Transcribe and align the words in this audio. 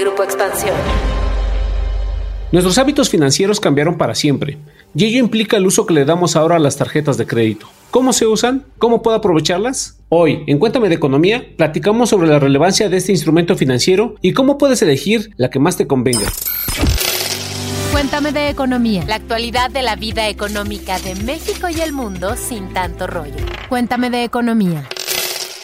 Grupo 0.00 0.22
Expansión. 0.24 0.74
Nuestros 2.52 2.78
hábitos 2.78 3.10
financieros 3.10 3.60
cambiaron 3.60 3.98
para 3.98 4.14
siempre, 4.14 4.56
y 4.94 5.04
ello 5.04 5.18
implica 5.18 5.58
el 5.58 5.66
uso 5.66 5.84
que 5.84 5.92
le 5.92 6.06
damos 6.06 6.36
ahora 6.36 6.56
a 6.56 6.58
las 6.58 6.78
tarjetas 6.78 7.18
de 7.18 7.26
crédito. 7.26 7.68
¿Cómo 7.90 8.14
se 8.14 8.26
usan? 8.26 8.64
¿Cómo 8.78 9.02
puedo 9.02 9.18
aprovecharlas? 9.18 9.98
Hoy, 10.08 10.42
en 10.46 10.58
Cuéntame 10.58 10.88
de 10.88 10.94
Economía, 10.94 11.44
platicamos 11.56 12.08
sobre 12.08 12.28
la 12.28 12.38
relevancia 12.38 12.88
de 12.88 12.96
este 12.96 13.12
instrumento 13.12 13.56
financiero 13.56 14.14
y 14.22 14.32
cómo 14.32 14.56
puedes 14.56 14.80
elegir 14.80 15.32
la 15.36 15.50
que 15.50 15.58
más 15.58 15.76
te 15.76 15.86
convenga. 15.86 16.26
Cuéntame 17.92 18.32
de 18.32 18.48
Economía, 18.48 19.04
la 19.06 19.16
actualidad 19.16 19.70
de 19.70 19.82
la 19.82 19.96
vida 19.96 20.28
económica 20.30 20.98
de 20.98 21.14
México 21.16 21.68
y 21.68 21.78
el 21.80 21.92
mundo 21.92 22.36
sin 22.36 22.72
tanto 22.72 23.06
rollo. 23.06 23.36
Cuéntame 23.68 24.08
de 24.08 24.24
Economía. 24.24 24.88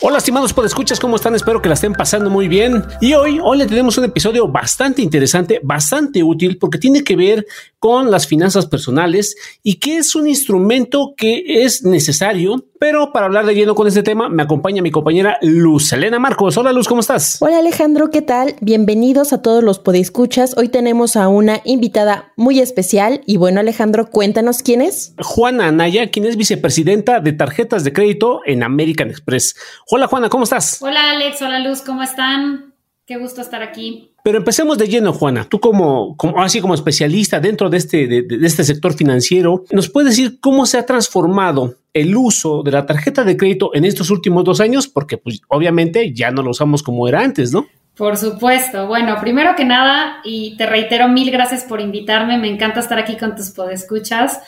Hola 0.03 0.19
estimados 0.19 0.53
podescuchas, 0.53 1.01
¿cómo 1.01 1.17
están? 1.17 1.35
Espero 1.35 1.63
que 1.63 1.71
la 1.71 1.75
estén 1.75 1.95
pasando 1.95 2.29
muy 2.29 2.49
bien. 2.49 2.85
Y 3.01 3.15
hoy, 3.15 3.41
hoy 3.43 3.57
le 3.57 3.67
tenemos 3.67 3.97
un 3.97 4.05
episodio 4.05 4.47
bastante 4.47 5.01
interesante, 5.01 5.59
bastante 5.63 6.23
útil, 6.23 6.59
porque 6.59 6.77
tiene 6.77 7.03
que 7.03 7.17
ver 7.17 7.47
con 7.79 8.11
las 8.11 8.27
finanzas 8.27 8.67
personales 8.67 9.37
y 9.63 9.77
que 9.77 9.97
es 9.97 10.15
un 10.15 10.29
instrumento 10.29 11.15
que 11.17 11.65
es 11.65 11.83
necesario 11.83 12.67
pero 12.79 13.13
para 13.13 13.27
hablar 13.27 13.47
de 13.47 13.55
lleno 13.55 13.75
con 13.75 13.87
este 13.87 14.03
tema, 14.03 14.29
me 14.29 14.43
acompaña 14.43 14.83
mi 14.83 14.91
compañera 14.91 15.39
Luz 15.41 15.93
Elena 15.93 16.19
Marcos. 16.19 16.57
Hola 16.59 16.73
Luz, 16.73 16.89
¿cómo 16.89 17.01
estás? 17.01 17.39
Hola 17.41 17.59
Alejandro, 17.59 18.11
¿qué 18.11 18.21
tal? 18.21 18.57
Bienvenidos 18.61 19.33
a 19.33 19.41
todos 19.41 19.65
los 19.65 19.79
podescuchas. 19.79 20.57
Hoy 20.59 20.69
tenemos 20.69 21.17
a 21.17 21.29
una 21.29 21.61
invitada 21.65 22.33
muy 22.37 22.61
especial. 22.61 23.23
Y 23.25 23.39
bueno, 23.39 23.61
Alejandro, 23.61 24.11
cuéntanos 24.11 24.63
quién 24.63 24.83
es. 24.83 25.15
Juana 25.23 25.69
Anaya, 25.69 26.11
quien 26.11 26.27
es 26.27 26.37
vicepresidenta 26.37 27.21
de 27.21 27.33
tarjetas 27.33 27.83
de 27.83 27.93
crédito 27.95 28.41
en 28.45 28.63
American 28.63 29.09
Express. 29.09 29.57
Hola 29.89 30.09
Juana, 30.09 30.29
¿cómo 30.29 30.43
estás? 30.43 30.83
Hola 30.83 31.13
Alex, 31.13 31.41
hola 31.43 31.61
Luz, 31.61 31.81
¿cómo 31.81 32.03
están? 32.03 32.75
Qué 33.07 33.19
gusto 33.19 33.41
estar 33.41 33.63
aquí. 33.63 34.11
Pero 34.25 34.39
empecemos 34.39 34.77
de 34.79 34.89
lleno, 34.89 35.13
Juana. 35.13 35.45
Tú 35.49 35.61
como, 35.61 36.17
como 36.17 36.43
así 36.43 36.61
como 36.61 36.75
especialista 36.75 37.39
dentro 37.39 37.71
de 37.71 37.77
este, 37.77 38.09
de, 38.09 38.27
este 38.45 38.65
sector 38.65 38.95
financiero, 38.95 39.63
¿nos 39.71 39.89
puedes 39.89 40.17
decir 40.17 40.41
cómo 40.41 40.67
se 40.67 40.79
ha 40.79 40.87
transformado 40.87 41.77
el 41.93 42.17
uso 42.17 42.65
de 42.65 42.73
la 42.73 42.85
tarjeta 42.85 43.23
de 43.23 43.37
crédito 43.37 43.71
en 43.75 43.85
estos 43.85 44.11
últimos 44.11 44.43
dos 44.43 44.61
años? 44.61 44.89
Porque 44.89 45.19
pues 45.19 45.41
obviamente 45.47 46.13
ya 46.13 46.33
no 46.33 46.43
lo 46.43 46.51
usamos 46.51 46.83
como 46.83 47.07
era 47.07 47.21
antes, 47.21 47.53
¿no? 47.53 47.69
Por 47.97 48.17
supuesto. 48.17 48.89
Bueno, 48.89 49.21
primero 49.21 49.55
que 49.55 49.65
nada, 49.65 50.17
y 50.25 50.57
te 50.57 50.67
reitero 50.67 51.07
mil 51.07 51.31
gracias 51.31 51.63
por 51.63 51.81
invitarme. 51.81 52.39
Me 52.39 52.49
encanta 52.49 52.81
estar 52.81 52.99
aquí 52.99 53.17
con 53.17 53.37
tus 53.37 53.51
podescuchas. 53.51 54.41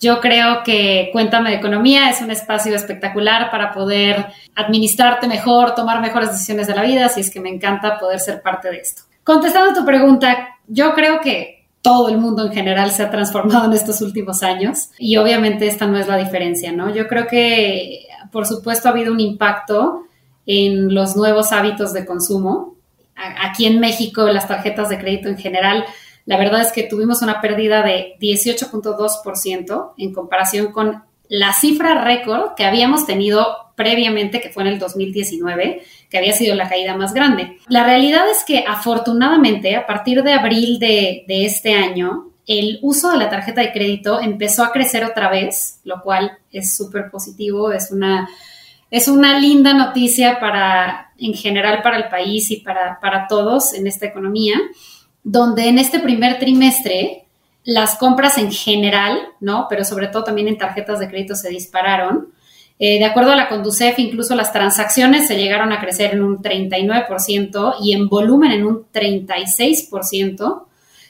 Yo 0.00 0.20
creo 0.20 0.62
que 0.64 1.10
Cuéntame 1.12 1.50
de 1.50 1.56
Economía 1.56 2.10
es 2.10 2.20
un 2.20 2.30
espacio 2.30 2.74
espectacular 2.74 3.50
para 3.50 3.72
poder 3.72 4.26
administrarte 4.54 5.26
mejor, 5.26 5.74
tomar 5.74 6.00
mejores 6.00 6.30
decisiones 6.32 6.66
de 6.66 6.74
la 6.74 6.82
vida, 6.82 7.06
así 7.06 7.20
es 7.20 7.30
que 7.30 7.40
me 7.40 7.48
encanta 7.48 7.98
poder 7.98 8.20
ser 8.20 8.42
parte 8.42 8.70
de 8.70 8.78
esto. 8.78 9.02
Contestando 9.22 9.72
tu 9.78 9.86
pregunta, 9.86 10.58
yo 10.66 10.92
creo 10.94 11.20
que 11.20 11.66
todo 11.80 12.08
el 12.08 12.16
mundo 12.16 12.46
en 12.46 12.52
general 12.52 12.90
se 12.90 13.02
ha 13.02 13.10
transformado 13.10 13.66
en 13.66 13.74
estos 13.74 14.00
últimos 14.00 14.42
años 14.42 14.88
y 14.98 15.18
obviamente 15.18 15.66
esta 15.66 15.86
no 15.86 15.98
es 15.98 16.08
la 16.08 16.16
diferencia, 16.16 16.72
¿no? 16.72 16.94
Yo 16.94 17.06
creo 17.06 17.26
que, 17.26 18.06
por 18.32 18.46
supuesto, 18.46 18.88
ha 18.88 18.92
habido 18.92 19.12
un 19.12 19.20
impacto 19.20 20.04
en 20.46 20.94
los 20.94 21.14
nuevos 21.14 21.52
hábitos 21.52 21.92
de 21.92 22.06
consumo. 22.06 22.76
Aquí 23.16 23.66
en 23.66 23.80
México, 23.80 24.26
las 24.28 24.48
tarjetas 24.48 24.88
de 24.88 24.98
crédito 24.98 25.28
en 25.28 25.36
general 25.36 25.84
la 26.26 26.38
verdad 26.38 26.62
es 26.62 26.72
que 26.72 26.84
tuvimos 26.84 27.22
una 27.22 27.40
pérdida 27.40 27.82
de 27.82 28.16
18.2% 28.20 29.92
en 29.98 30.12
comparación 30.12 30.72
con 30.72 31.02
la 31.28 31.52
cifra 31.52 32.02
récord 32.02 32.54
que 32.54 32.64
habíamos 32.64 33.06
tenido 33.06 33.46
previamente, 33.76 34.40
que 34.40 34.50
fue 34.50 34.62
en 34.62 34.70
el 34.70 34.78
2019, 34.78 35.82
que 36.08 36.18
había 36.18 36.32
sido 36.32 36.54
la 36.54 36.68
caída 36.68 36.96
más 36.96 37.12
grande. 37.12 37.58
La 37.68 37.84
realidad 37.84 38.28
es 38.30 38.44
que 38.44 38.64
afortunadamente, 38.66 39.74
a 39.76 39.86
partir 39.86 40.22
de 40.22 40.32
abril 40.32 40.78
de, 40.78 41.24
este 41.28 41.74
año, 41.74 42.30
el 42.46 42.78
uso 42.82 43.10
de 43.10 43.18
la 43.18 43.28
tarjeta 43.28 43.62
de 43.62 43.72
crédito 43.72 44.20
empezó 44.20 44.64
a 44.64 44.70
crecer 44.70 45.04
otra 45.04 45.28
vez, 45.28 45.80
lo 45.84 46.02
cual 46.02 46.38
es 46.52 46.76
súper 46.76 47.10
positivo, 47.10 47.72
es 47.72 47.90
una, 47.90 48.28
es 48.90 49.08
una 49.08 49.38
linda 49.38 49.74
noticia 49.74 50.38
para, 50.38 51.12
en 51.18 51.34
general, 51.34 51.82
para 51.82 51.96
el 51.96 52.08
país 52.08 52.50
y 52.50 52.58
para, 52.58 53.00
para 53.00 53.26
todos 53.26 53.74
en 53.74 53.86
esta 53.86 54.06
economía 54.06 54.54
donde 55.24 55.68
en 55.68 55.78
este 55.78 55.98
primer 55.98 56.38
trimestre 56.38 57.24
las 57.64 57.96
compras 57.96 58.38
en 58.38 58.52
general, 58.52 59.18
¿no? 59.40 59.66
Pero 59.68 59.84
sobre 59.84 60.08
todo 60.08 60.22
también 60.22 60.48
en 60.48 60.58
tarjetas 60.58 61.00
de 61.00 61.08
crédito 61.08 61.34
se 61.34 61.48
dispararon. 61.48 62.28
Eh, 62.78 62.98
de 62.98 63.04
acuerdo 63.04 63.32
a 63.32 63.36
la 63.36 63.48
Conducef, 63.48 63.98
incluso 63.98 64.34
las 64.34 64.52
transacciones 64.52 65.26
se 65.26 65.36
llegaron 65.36 65.72
a 65.72 65.80
crecer 65.80 66.12
en 66.12 66.22
un 66.22 66.38
39% 66.38 67.76
y 67.82 67.92
en 67.92 68.08
volumen 68.08 68.52
en 68.52 68.66
un 68.66 68.84
36% 68.92 70.64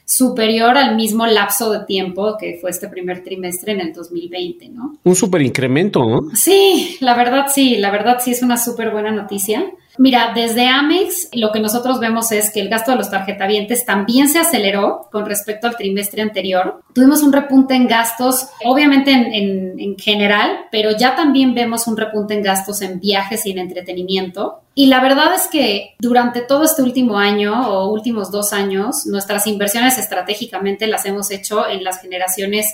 superior 0.06 0.76
al 0.76 0.96
mismo 0.96 1.26
lapso 1.26 1.72
de 1.72 1.86
tiempo 1.86 2.36
que 2.38 2.58
fue 2.60 2.70
este 2.70 2.88
primer 2.88 3.24
trimestre 3.24 3.72
en 3.72 3.80
el 3.80 3.92
2020, 3.92 4.68
¿no? 4.68 4.98
Un 5.02 5.16
súper 5.16 5.42
incremento, 5.42 6.04
¿no? 6.04 6.28
Sí, 6.34 6.98
la 7.00 7.14
verdad 7.14 7.46
sí, 7.52 7.76
la 7.78 7.90
verdad 7.90 8.18
sí 8.22 8.30
es 8.30 8.42
una 8.42 8.58
súper 8.58 8.90
buena 8.90 9.10
noticia. 9.10 9.64
Mira, 9.96 10.32
desde 10.34 10.66
Amex 10.66 11.28
lo 11.34 11.52
que 11.52 11.60
nosotros 11.60 12.00
vemos 12.00 12.32
es 12.32 12.50
que 12.50 12.60
el 12.60 12.68
gasto 12.68 12.90
de 12.90 12.96
los 12.96 13.10
tarjetavientes 13.10 13.84
también 13.84 14.28
se 14.28 14.40
aceleró 14.40 15.08
con 15.12 15.24
respecto 15.24 15.68
al 15.68 15.76
trimestre 15.76 16.20
anterior. 16.20 16.82
Tuvimos 16.92 17.22
un 17.22 17.32
repunte 17.32 17.74
en 17.74 17.86
gastos, 17.86 18.48
obviamente 18.64 19.12
en, 19.12 19.78
en, 19.78 19.96
general, 19.96 20.66
pero 20.72 20.96
ya 20.96 21.14
también 21.14 21.54
vemos 21.54 21.86
un 21.86 21.96
repunte 21.96 22.34
en 22.34 22.42
gastos 22.42 22.82
en 22.82 22.98
viajes 22.98 23.46
y 23.46 23.52
en 23.52 23.58
entretenimiento. 23.58 24.62
Y 24.74 24.86
la 24.86 25.00
verdad 25.00 25.32
es 25.34 25.46
que 25.46 25.94
durante 26.00 26.40
todo 26.40 26.64
este 26.64 26.82
último 26.82 27.16
año 27.16 27.68
o 27.68 27.92
últimos 27.92 28.32
dos 28.32 28.52
años, 28.52 29.06
nuestras 29.06 29.46
inversiones 29.46 29.96
estratégicamente 29.98 30.88
las 30.88 31.06
hemos 31.06 31.30
hecho 31.30 31.68
en 31.68 31.84
las 31.84 32.00
generaciones 32.00 32.66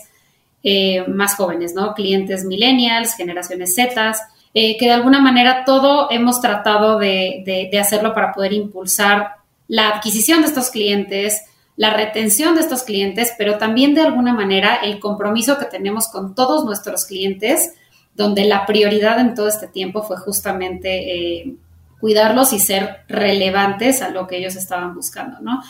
eh, 0.63 1.05
más 1.07 1.37
jóvenes, 1.37 1.75
¿no? 1.75 1.93
Clientes 1.93 2.45
millennials, 2.45 3.15
generaciones 3.15 3.75
Z 3.75 4.15
eh, 4.53 4.77
que 4.79 4.87
de 4.87 4.93
alguna 4.93 5.21
manera 5.21 5.65
todo 5.65 6.11
hemos 6.11 6.41
tratado 6.41 6.99
de, 6.99 7.71
hacerlo 7.81 8.13
para 8.15 8.33
poder 8.33 8.53
impulsar 8.53 9.37
la 9.69 9.91
adquisición 9.91 10.41
de 10.41 10.49
estos 10.49 10.71
clientes, 10.71 11.43
la 11.77 11.95
retención 11.95 12.57
de 12.57 12.63
estos 12.63 12.83
clientes, 12.83 13.33
pero 13.39 13.59
también 13.59 13.95
de 13.95 14.01
alguna 14.01 14.35
manera 14.35 14.77
el 14.83 14.99
compromiso 14.99 15.57
que 15.57 15.67
tenemos 15.67 16.09
con 16.09 16.35
todos 16.35 16.65
nuestros 16.65 17.05
clientes, 17.05 17.75
donde 18.17 18.45
la 18.45 18.67
prioridad 18.67 19.21
en 19.21 19.37
todo 19.37 19.47
este 19.47 19.69
tiempo 19.69 20.03
fue 20.03 20.17
justamente 20.17 21.39
eh, 21.39 21.55
cuidarlos 22.01 22.53
y 22.53 22.59
ser 22.59 23.05
relevantes 23.09 24.03
a 24.03 24.09
lo 24.09 24.27
que 24.27 24.39
ellos 24.39 24.57
estaban 24.57 24.97
buscando, 24.97 25.39
¿no? 25.41 25.63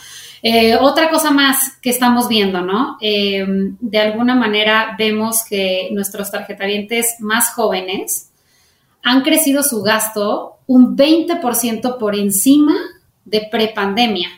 Eh, 0.43 0.77
otra 0.77 1.11
cosa 1.11 1.33
más 1.33 1.77
que 1.83 1.91
estamos 1.91 2.29
viendo, 2.29 2.63
¿no? 2.63 2.97
de 2.99 3.99
alguna 3.99 4.35
manera 4.35 4.97
vemos 4.99 5.45
que 5.45 5.91
nuestros 5.93 6.31
tarjetavientes 6.31 7.17
más 7.19 7.53
jóvenes, 7.53 8.30
han 9.03 9.23
crecido 9.23 9.63
su 9.63 9.83
gasto 9.83 10.59
un 10.67 10.97
20% 10.97 11.99
por 11.99 12.15
encima 12.15 12.77
de 13.25 13.49
prepandemia, 13.51 14.29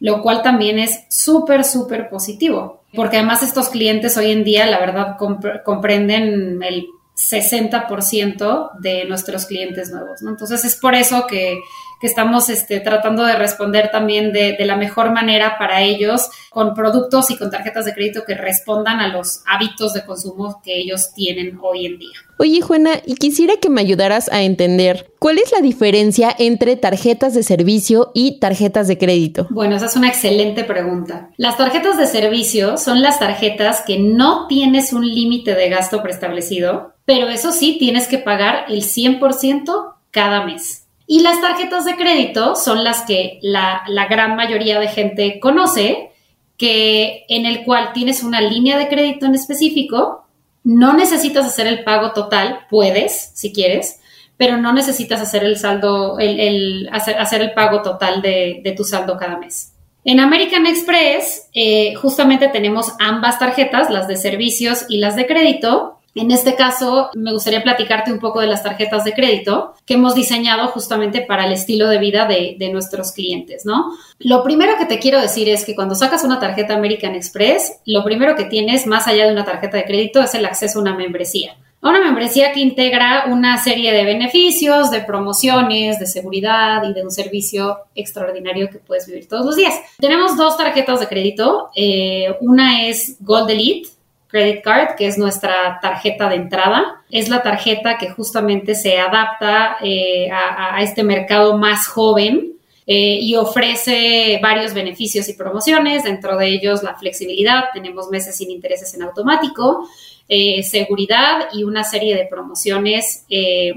lo 0.00 0.22
cual 0.22 0.42
también 0.42 0.78
es 0.78 1.04
súper, 1.10 1.64
súper 1.64 2.08
positivo, 2.08 2.82
porque 2.94 3.18
además 3.18 3.42
estos 3.42 3.68
clientes 3.68 4.16
hoy 4.16 4.30
en 4.30 4.44
día, 4.44 4.66
la 4.66 4.80
verdad, 4.80 5.16
comprenden 5.64 6.62
el 6.62 6.86
60% 7.16 8.78
de 8.80 9.04
nuestros 9.04 9.46
clientes 9.46 9.90
nuevos. 9.90 10.22
Entonces 10.22 10.64
es 10.64 10.76
por 10.76 10.94
eso 10.94 11.26
que 11.26 11.60
que 12.02 12.08
estamos 12.08 12.48
este, 12.48 12.80
tratando 12.80 13.24
de 13.24 13.36
responder 13.36 13.92
también 13.92 14.32
de, 14.32 14.56
la 14.58 14.74
mejor 14.74 15.12
manera 15.12 15.56
para 15.56 15.82
ellos 15.82 16.30
con 16.50 16.74
productos 16.74 17.30
y 17.30 17.36
con 17.36 17.48
tarjetas 17.48 17.84
de 17.84 17.94
crédito 17.94 18.24
que 18.26 18.34
respondan 18.34 18.98
a 18.98 19.06
los 19.06 19.44
hábitos 19.46 19.92
de 19.92 20.04
consumo 20.04 20.60
que 20.64 20.78
ellos 20.78 21.14
tienen 21.14 21.60
hoy 21.62 21.86
en 21.86 21.98
día. 22.00 22.18
Oye, 22.38 22.60
Juana, 22.60 23.00
y 23.06 23.14
quisiera 23.14 23.54
que 23.62 23.70
me 23.70 23.80
ayudaras 23.80 24.28
a 24.32 24.42
entender 24.42 25.12
cuál 25.20 25.38
es 25.38 25.52
la 25.52 25.60
diferencia 25.60 26.34
entre 26.36 26.74
tarjetas 26.74 27.34
de 27.34 27.44
servicio 27.44 28.10
y 28.14 28.40
tarjetas 28.40 28.88
de 28.88 28.98
crédito. 28.98 29.46
Bueno, 29.50 29.76
esa 29.76 29.86
es 29.86 29.94
una 29.94 30.08
excelente 30.08 30.64
pregunta. 30.64 31.30
Las 31.36 31.56
tarjetas 31.56 31.98
de 31.98 32.06
servicio 32.06 32.78
son 32.78 33.00
las 33.00 33.20
tarjetas 33.20 33.84
que 33.86 34.00
no 34.00 34.48
tienes 34.48 34.92
un 34.92 35.08
límite 35.08 35.54
de 35.54 35.68
gasto 35.68 36.02
preestablecido, 36.02 36.94
pero 37.04 37.28
eso 37.28 37.52
sí, 37.52 37.76
tienes 37.78 38.08
que 38.08 38.18
pagar 38.18 38.64
el 38.68 38.82
100% 38.82 39.94
cada 40.10 40.44
mes. 40.44 40.81
Y 41.06 41.20
las 41.20 41.40
tarjetas 41.40 41.84
de 41.84 41.96
crédito 41.96 42.56
son 42.56 42.84
las 42.84 43.02
que 43.02 43.38
la, 43.42 43.84
gran 44.08 44.36
mayoría 44.36 44.78
de 44.78 44.88
gente 44.88 45.40
conoce, 45.40 46.10
que 46.56 47.24
en 47.28 47.46
el 47.46 47.64
cual 47.64 47.92
tienes 47.92 48.22
una 48.22 48.40
línea 48.40 48.78
de 48.78 48.88
crédito 48.88 49.26
en 49.26 49.34
específico, 49.34 50.26
no 50.64 50.92
necesitas 50.92 51.44
hacer 51.44 51.66
el 51.66 51.82
pago 51.82 52.12
total, 52.12 52.60
puedes 52.70 53.32
si 53.34 53.52
quieres, 53.52 54.00
pero 54.36 54.56
no 54.56 54.72
necesitas 54.72 55.20
hacer 55.20 55.44
el 55.44 55.56
saldo, 55.56 56.18
el, 56.18 56.88
hacer, 56.92 57.42
el 57.42 57.52
pago 57.52 57.82
total 57.82 58.22
de, 58.22 58.74
tu 58.76 58.84
saldo 58.84 59.16
cada 59.16 59.38
mes. 59.38 59.72
En 60.04 60.18
American 60.18 60.66
Express, 60.66 61.48
eh, 61.52 61.94
justamente 61.94 62.48
tenemos 62.48 62.92
ambas 62.98 63.38
tarjetas, 63.38 63.90
las 63.90 64.08
de 64.08 64.16
servicios 64.16 64.84
y 64.88 64.98
las 64.98 65.14
de 65.14 65.26
crédito, 65.26 66.00
En 66.14 66.30
este 66.30 66.54
caso, 66.56 67.10
me 67.14 67.32
gustaría 67.32 67.62
platicarte 67.62 68.12
un 68.12 68.18
poco 68.18 68.40
de 68.40 68.46
las 68.46 68.62
tarjetas 68.62 69.04
de 69.04 69.14
crédito 69.14 69.74
que 69.86 69.94
hemos 69.94 70.14
diseñado 70.14 70.68
justamente 70.68 71.22
para 71.22 71.46
el 71.46 71.52
estilo 71.52 71.88
de 71.88 71.98
vida 71.98 72.26
de, 72.26 72.70
nuestros 72.72 73.12
clientes, 73.12 73.66
¿no? 73.66 73.92
Lo 74.18 74.42
primero 74.42 74.78
que 74.78 74.86
te 74.86 74.98
quiero 74.98 75.20
decir 75.20 75.48
es 75.48 75.64
que 75.64 75.74
cuando 75.74 75.94
sacas 75.94 76.24
una 76.24 76.38
tarjeta 76.38 76.74
American 76.74 77.14
Express, 77.14 77.80
lo 77.84 78.04
primero 78.04 78.34
que 78.34 78.44
tienes 78.44 78.86
más 78.86 79.08
allá 79.08 79.26
de 79.26 79.32
una 79.32 79.44
tarjeta 79.44 79.76
de 79.76 79.84
crédito 79.84 80.22
es 80.22 80.34
el 80.34 80.46
acceso 80.46 80.78
a 80.78 80.82
una 80.82 80.94
membresía. 80.94 81.56
Una 81.82 82.00
membresía 82.00 82.52
que 82.52 82.60
integra 82.60 83.24
una 83.26 83.58
serie 83.58 83.92
de 83.92 84.04
beneficios, 84.04 84.90
de 84.92 85.00
promociones, 85.00 85.98
de 85.98 86.06
seguridad 86.06 86.84
y 86.84 86.94
de 86.94 87.02
un 87.02 87.10
servicio 87.10 87.78
extraordinario 87.96 88.70
que 88.70 88.78
puedes 88.78 89.06
vivir 89.06 89.26
todos 89.26 89.44
los 89.44 89.56
días. 89.56 89.74
Tenemos 89.98 90.36
dos 90.36 90.56
tarjetas 90.56 91.00
de 91.00 91.08
crédito. 91.08 91.70
Eh, 91.74 92.36
una 92.40 92.86
es 92.86 93.16
Gold 93.18 93.50
Elite, 93.50 93.88
Credit 94.32 94.64
Card, 94.64 94.96
que 94.96 95.06
es 95.06 95.18
nuestra 95.18 95.78
tarjeta 95.82 96.30
de 96.30 96.36
entrada. 96.36 97.02
Es 97.10 97.28
la 97.28 97.42
tarjeta 97.42 97.98
que 97.98 98.08
justamente 98.08 98.74
se 98.74 98.98
adapta 98.98 99.76
eh, 99.82 100.30
a, 100.32 100.82
este 100.82 101.04
mercado 101.04 101.58
más 101.58 101.86
joven 101.86 102.54
eh, 102.86 103.18
y 103.20 103.36
ofrece 103.36 104.40
varios 104.42 104.72
beneficios 104.72 105.28
y 105.28 105.34
promociones, 105.34 106.04
dentro 106.04 106.38
de 106.38 106.48
ellos 106.48 106.82
la 106.82 106.94
flexibilidad, 106.94 107.64
tenemos 107.74 108.08
meses 108.08 108.34
sin 108.34 108.50
intereses 108.50 108.94
en 108.94 109.02
automático, 109.02 109.86
eh, 110.28 110.62
seguridad 110.62 111.48
y 111.52 111.64
una 111.64 111.84
serie 111.84 112.16
de 112.16 112.24
promociones 112.24 113.26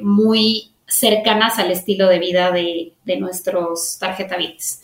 muy 0.02 0.72
cercanas 0.88 1.60
al 1.60 1.72
estilo 1.72 2.08
de 2.08 2.20
vida 2.20 2.52
de, 2.52 2.94
nuestros 3.20 3.98
tarjetavientes. 4.00 4.82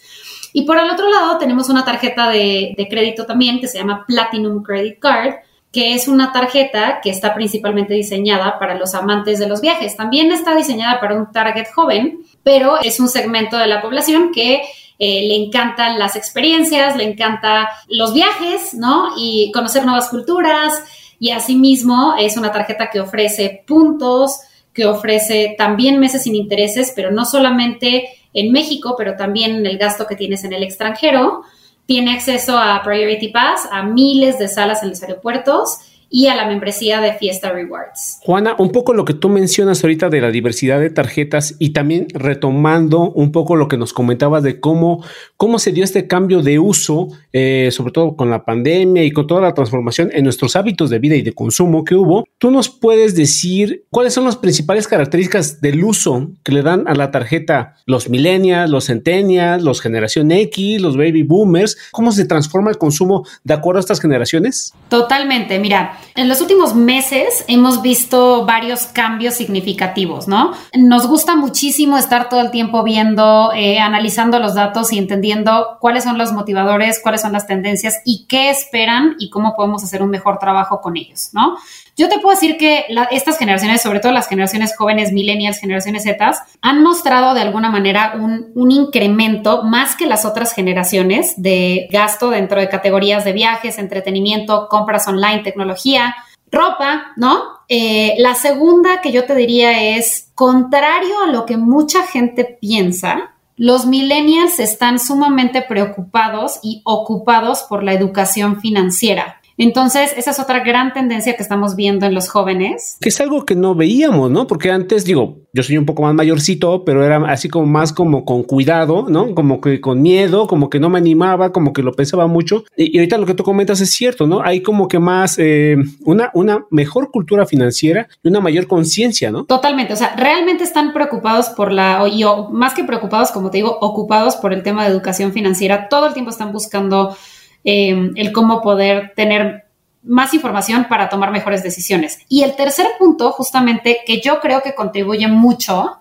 Y 0.51 0.63
por 0.63 0.77
el 0.77 0.89
otro 0.89 1.09
lado 1.09 1.37
tenemos 1.37 1.69
una 1.69 1.85
tarjeta 1.85 2.29
de, 2.29 2.73
de 2.75 2.87
crédito 2.89 3.25
también 3.25 3.61
que 3.61 3.69
se 3.69 3.77
llama 3.77 4.03
Platinum 4.05 4.63
Credit 4.63 4.99
Card, 4.99 5.35
que 5.71 5.93
es 5.93 6.07
una 6.07 6.33
tarjeta 6.33 6.99
que 7.01 7.09
está 7.09 7.33
principalmente 7.33 7.93
diseñada 7.93 8.59
para 8.59 8.75
los 8.75 8.93
amantes 8.93 9.39
de 9.39 9.47
los 9.47 9.61
viajes. 9.61 9.95
También 9.95 10.31
está 10.31 10.53
diseñada 10.55 10.99
para 10.99 11.15
un 11.15 11.31
target 11.31 11.67
joven, 11.73 12.19
pero 12.43 12.81
es 12.81 12.99
un 12.99 13.07
segmento 13.07 13.57
de 13.57 13.67
la 13.67 13.81
población 13.81 14.31
que 14.33 14.63
eh, 14.99 15.27
le 15.27 15.35
encantan 15.35 15.97
las 15.97 16.15
experiencias, 16.15 16.97
le 16.97 17.05
encanta 17.05 17.69
los 17.87 18.13
viajes, 18.13 18.73
¿no? 18.73 19.13
Y 19.17 19.51
conocer 19.53 19.85
nuevas 19.85 20.09
culturas. 20.09 20.73
Y 21.19 21.31
asimismo 21.31 22.15
es 22.19 22.35
una 22.35 22.51
tarjeta 22.51 22.89
que 22.89 22.99
ofrece 22.99 23.63
puntos, 23.65 24.41
que 24.73 24.85
ofrece 24.85 25.55
también 25.57 25.99
meses 25.99 26.23
sin 26.23 26.35
intereses, 26.35 26.91
pero 26.95 27.11
no 27.11 27.25
solamente 27.25 28.09
en 28.33 28.51
México, 28.51 28.95
pero 28.97 29.15
también 29.15 29.55
en 29.55 29.65
el 29.65 29.77
gasto 29.77 30.05
que 30.05 30.15
tienes 30.15 30.43
en 30.43 30.53
el 30.53 30.63
extranjero 30.63 31.43
tiene 31.91 32.13
acceso 32.13 32.57
a 32.57 32.81
Priority 32.83 33.27
Pass, 33.27 33.67
a 33.69 33.83
miles 33.83 34.39
de 34.39 34.47
salas 34.47 34.81
en 34.81 34.91
los 34.91 35.03
aeropuertos 35.03 35.79
y 36.11 36.27
a 36.27 36.35
la 36.35 36.45
membresía 36.45 36.99
de 36.99 37.13
Fiesta 37.13 37.51
Rewards. 37.51 38.19
Juana, 38.23 38.55
un 38.59 38.71
poco 38.71 38.93
lo 38.93 39.05
que 39.05 39.13
tú 39.13 39.29
mencionas 39.29 39.83
ahorita 39.83 40.09
de 40.09 40.19
la 40.19 40.29
diversidad 40.29 40.79
de 40.79 40.89
tarjetas 40.89 41.55
y 41.57 41.69
también 41.69 42.07
retomando 42.13 43.11
un 43.11 43.31
poco 43.31 43.55
lo 43.55 43.69
que 43.69 43.77
nos 43.77 43.93
comentabas 43.93 44.43
de 44.43 44.59
cómo, 44.59 45.03
cómo 45.37 45.57
se 45.57 45.71
dio 45.71 45.85
este 45.85 46.07
cambio 46.07 46.41
de 46.41 46.59
uso, 46.59 47.07
eh, 47.31 47.69
sobre 47.71 47.93
todo 47.93 48.15
con 48.15 48.29
la 48.29 48.43
pandemia 48.43 49.03
y 49.03 49.11
con 49.11 49.25
toda 49.25 49.41
la 49.41 49.53
transformación 49.53 50.09
en 50.13 50.25
nuestros 50.25 50.55
hábitos 50.57 50.89
de 50.89 50.99
vida 50.99 51.15
y 51.15 51.21
de 51.21 51.33
consumo 51.33 51.85
que 51.85 51.95
hubo, 51.95 52.25
tú 52.37 52.51
nos 52.51 52.69
puedes 52.69 53.15
decir 53.15 53.85
cuáles 53.89 54.13
son 54.13 54.25
las 54.25 54.35
principales 54.35 54.87
características 54.87 55.61
del 55.61 55.83
uso 55.83 56.31
que 56.43 56.51
le 56.51 56.61
dan 56.61 56.87
a 56.87 56.93
la 56.93 57.11
tarjeta 57.11 57.75
los 57.85 58.09
millennials, 58.09 58.69
los 58.69 58.87
centennials, 58.87 59.63
los 59.63 59.81
generación 59.81 60.31
X, 60.31 60.81
los 60.81 60.97
baby 60.97 61.23
boomers, 61.23 61.77
cómo 61.91 62.11
se 62.11 62.25
transforma 62.25 62.69
el 62.69 62.77
consumo 62.77 63.25
de 63.43 63.53
acuerdo 63.53 63.79
a 63.79 63.81
estas 63.81 64.01
generaciones? 64.01 64.73
Totalmente, 64.89 65.57
mira, 65.59 65.97
en 66.15 66.27
los 66.27 66.41
últimos 66.41 66.75
meses 66.75 67.45
hemos 67.47 67.81
visto 67.81 68.45
varios 68.45 68.87
cambios 68.87 69.35
significativos, 69.35 70.27
¿no? 70.27 70.53
Nos 70.73 71.07
gusta 71.07 71.35
muchísimo 71.35 71.97
estar 71.97 72.29
todo 72.29 72.41
el 72.41 72.51
tiempo 72.51 72.83
viendo, 72.83 73.51
eh, 73.53 73.79
analizando 73.79 74.39
los 74.39 74.55
datos 74.55 74.91
y 74.93 74.97
entendiendo 74.97 75.77
cuáles 75.79 76.03
son 76.03 76.17
los 76.17 76.33
motivadores, 76.33 76.99
cuáles 77.01 77.21
son 77.21 77.33
las 77.33 77.47
tendencias 77.47 78.01
y 78.05 78.25
qué 78.27 78.49
esperan 78.49 79.15
y 79.19 79.29
cómo 79.29 79.55
podemos 79.55 79.83
hacer 79.83 80.01
un 80.01 80.09
mejor 80.09 80.37
trabajo 80.37 80.81
con 80.81 80.97
ellos, 80.97 81.29
¿no? 81.33 81.57
Yo 81.97 82.09
te 82.09 82.19
puedo 82.19 82.33
decir 82.33 82.57
que 82.57 82.85
estas 83.11 83.37
generaciones, 83.37 83.81
sobre 83.81 83.99
todo 83.99 84.11
las 84.11 84.27
generaciones 84.27 84.75
jóvenes, 84.75 85.11
millennials, 85.11 85.59
generaciones 85.59 86.03
Z, 86.03 86.31
han 86.61 86.81
mostrado 86.81 87.33
de 87.33 87.41
alguna 87.41 87.69
manera 87.69 88.13
un, 88.15 88.51
un, 88.55 88.71
incremento 88.71 89.63
más 89.63 89.95
que 89.95 90.07
las 90.07 90.25
otras 90.25 90.53
generaciones 90.53 91.33
de 91.41 91.87
gasto 91.91 92.29
dentro 92.29 92.59
de 92.59 92.69
categorías 92.69 93.25
de 93.25 93.33
viajes, 93.33 93.77
entretenimiento, 93.77 94.67
compras 94.69 95.07
online, 95.07 95.39
tecnología, 95.43 96.15
ropa, 96.51 97.13
¿no? 97.15 97.61
Eh, 97.69 98.15
la 98.17 98.35
segunda 98.35 99.01
que 99.01 99.11
yo 99.11 99.25
te 99.25 99.33
diría 99.33 99.95
es, 99.97 100.31
contrario 100.35 101.21
a 101.23 101.31
lo 101.31 101.45
que 101.45 101.57
mucha 101.57 102.03
gente 102.03 102.57
piensa, 102.59 103.33
los 103.55 103.85
millennials 103.85 104.59
están 104.59 104.99
sumamente 104.99 105.61
preocupados 105.61 106.59
y 106.63 106.81
ocupados 106.83 107.63
por 107.63 107.83
la 107.83 107.93
educación 107.93 108.59
financiera. 108.59 109.40
Entonces, 109.61 110.15
esa 110.17 110.31
es 110.31 110.39
otra 110.39 110.61
gran 110.61 110.91
tendencia 110.91 111.35
que 111.35 111.43
estamos 111.43 111.75
viendo 111.75 112.07
en 112.07 112.15
los 112.15 112.29
jóvenes. 112.29 112.97
Que 112.99 113.09
es 113.09 113.21
algo 113.21 113.45
que 113.45 113.53
no 113.53 113.75
veíamos, 113.75 114.31
¿no? 114.31 114.47
Porque 114.47 114.71
antes, 114.71 115.05
digo, 115.05 115.37
yo 115.53 115.61
soy 115.61 115.77
un 115.77 115.85
poco 115.85 116.01
más 116.01 116.15
mayorcito, 116.15 116.83
pero 116.83 117.05
era 117.05 117.17
así 117.31 117.47
como 117.47 117.67
más 117.67 117.93
como 117.93 118.25
con 118.25 118.41
cuidado, 118.41 119.05
¿no? 119.07 119.35
Como 119.35 119.61
que 119.61 119.79
con 119.79 120.01
miedo, 120.01 120.47
como 120.47 120.67
que 120.67 120.79
no 120.79 120.89
me 120.89 120.97
animaba, 120.97 121.51
como 121.51 121.73
que 121.73 121.83
lo 121.83 121.91
pensaba 121.91 122.25
mucho. 122.25 122.63
Y, 122.75 122.97
ahorita 122.97 123.19
lo 123.19 123.27
que 123.27 123.35
tú 123.35 123.43
comentas 123.43 123.79
es 123.81 123.91
cierto, 123.91 124.25
¿no? 124.25 124.41
Hay 124.41 124.63
como 124.63 124.87
que 124.87 124.97
más, 124.97 125.37
eh, 125.37 125.75
una, 126.05 126.31
una 126.33 126.65
mejor 126.71 127.11
cultura 127.11 127.45
financiera 127.45 128.07
y 128.23 128.29
una 128.29 128.39
mayor 128.39 128.65
conciencia, 128.65 129.29
¿no? 129.29 129.45
Totalmente, 129.45 129.93
o 129.93 129.95
sea, 129.95 130.15
realmente 130.15 130.63
están 130.63 130.91
preocupados 130.91 131.49
por 131.49 131.71
la, 131.71 132.03
o, 132.03 132.49
más 132.49 132.73
que 132.73 132.83
preocupados, 132.83 133.29
como 133.29 133.51
te 133.51 133.59
digo, 133.59 133.77
ocupados 133.79 134.37
por 134.37 134.53
el 134.53 134.63
tema 134.63 134.85
de 134.85 134.89
educación 134.89 135.33
financiera. 135.33 135.87
Todo 135.87 136.07
el 136.07 136.13
tiempo 136.13 136.31
están 136.31 136.51
buscando 136.51 137.15
Em, 137.63 138.13
el 138.15 138.31
cómo 138.31 138.61
poder 138.61 139.13
tener 139.15 139.65
más 140.03 140.33
información 140.33 140.87
para 140.89 141.09
tomar 141.09 141.31
mejores 141.31 141.61
decisiones. 141.61 142.19
Y 142.27 142.41
el 142.41 142.55
tercer 142.55 142.87
punto, 142.97 143.31
justamente, 143.31 143.99
que 144.05 144.19
yo 144.19 144.39
creo 144.39 144.63
que 144.63 144.73
contribuye 144.73 145.27
mucho 145.27 145.97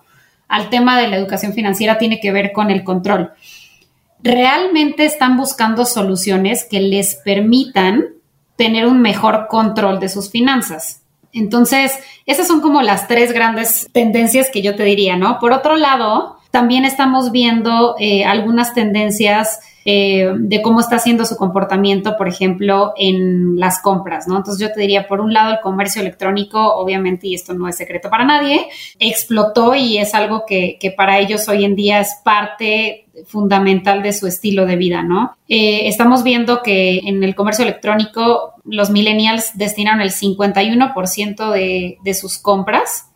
al 0.49 0.71
tema 0.71 0.99
de 0.99 1.09
la 1.09 1.17
educación 1.17 1.53
financiera, 1.53 1.99
tiene 1.99 2.19
que 2.19 2.33
ver 2.33 2.53
con 2.53 2.71
el 2.71 2.83
control. 2.83 3.33
Realmente 4.23 5.05
están 5.05 5.37
buscando 5.37 5.85
soluciones 5.85 6.65
que 6.65 6.81
les 6.81 7.17
permitan 7.17 8.06
tener 8.56 8.87
un 8.87 9.03
mejor 9.03 9.47
control 9.49 10.01
de 10.01 10.09
sus 10.09 10.31
finanzas. 10.31 11.03
Entonces, 11.33 11.93
esas 12.25 12.47
son 12.47 12.63
como 12.63 12.81
las 12.81 13.06
tres 13.06 13.33
grandes 13.33 13.89
tendencias 13.93 14.51
que 14.51 14.63
yo 14.63 14.77
te 14.77 14.83
diría, 14.85 15.17
¿no? 15.17 15.39
Por 15.39 15.53
otro 15.53 15.77
lado, 15.77 16.39
también 16.51 16.85
estamos 16.85 17.33
viendo 17.33 17.97
eh, 17.99 18.25
algunas 18.25 18.75
tendencias 18.75 19.61
eh, 19.85 20.31
de 20.37 20.61
cómo 20.61 20.81
está 20.81 20.96
haciendo 20.96 21.25
su 21.25 21.37
comportamiento, 21.37 22.17
por 22.19 22.29
ejemplo, 22.29 22.93
en 22.99 23.58
las 23.58 23.81
compras, 23.81 24.29
¿no? 24.29 24.37
Entonces 24.37 24.60
yo 24.60 24.72
te 24.72 24.81
diría, 24.81 25.08
por 25.08 25.20
un 25.20 25.32
lado, 25.32 25.53
el 25.53 25.60
comercio 25.60 26.03
electrónico, 26.03 26.75
obviamente, 26.75 27.29
y 27.29 27.34
esto 27.34 27.55
no 27.55 27.67
es 27.67 27.77
secreto 27.77 28.10
para 28.10 28.25
nadie, 28.25 28.67
explotó 28.99 29.75
y 29.75 29.96
es 29.96 30.15
algo 30.15 30.44
que, 30.46 30.79
para 30.96 31.19
ellos 31.19 31.49
hoy 31.49 31.65
en 31.65 31.77
día 31.77 32.01
es 32.01 32.17
parte 32.22 33.06
fundamental 33.27 34.03
de 34.03 34.13
su 34.13 34.27
estilo 34.27 34.67
de 34.67 34.77
vida, 34.77 35.03
¿no? 35.03 35.37
Eh, 35.49 35.89
estamos 35.89 36.22
viendo 36.22 36.63
que 36.63 36.99
en 36.99 37.25
el 37.25 37.34
comercio 37.34 37.63
electrónico 37.63 38.55
los 38.65 38.91
millennials 38.91 39.56
destinaron 39.56 40.03
el 40.03 40.10
51% 40.10 41.51
de, 41.51 41.96
de 42.03 42.15
sus 42.15 42.39
compras 42.39 43.06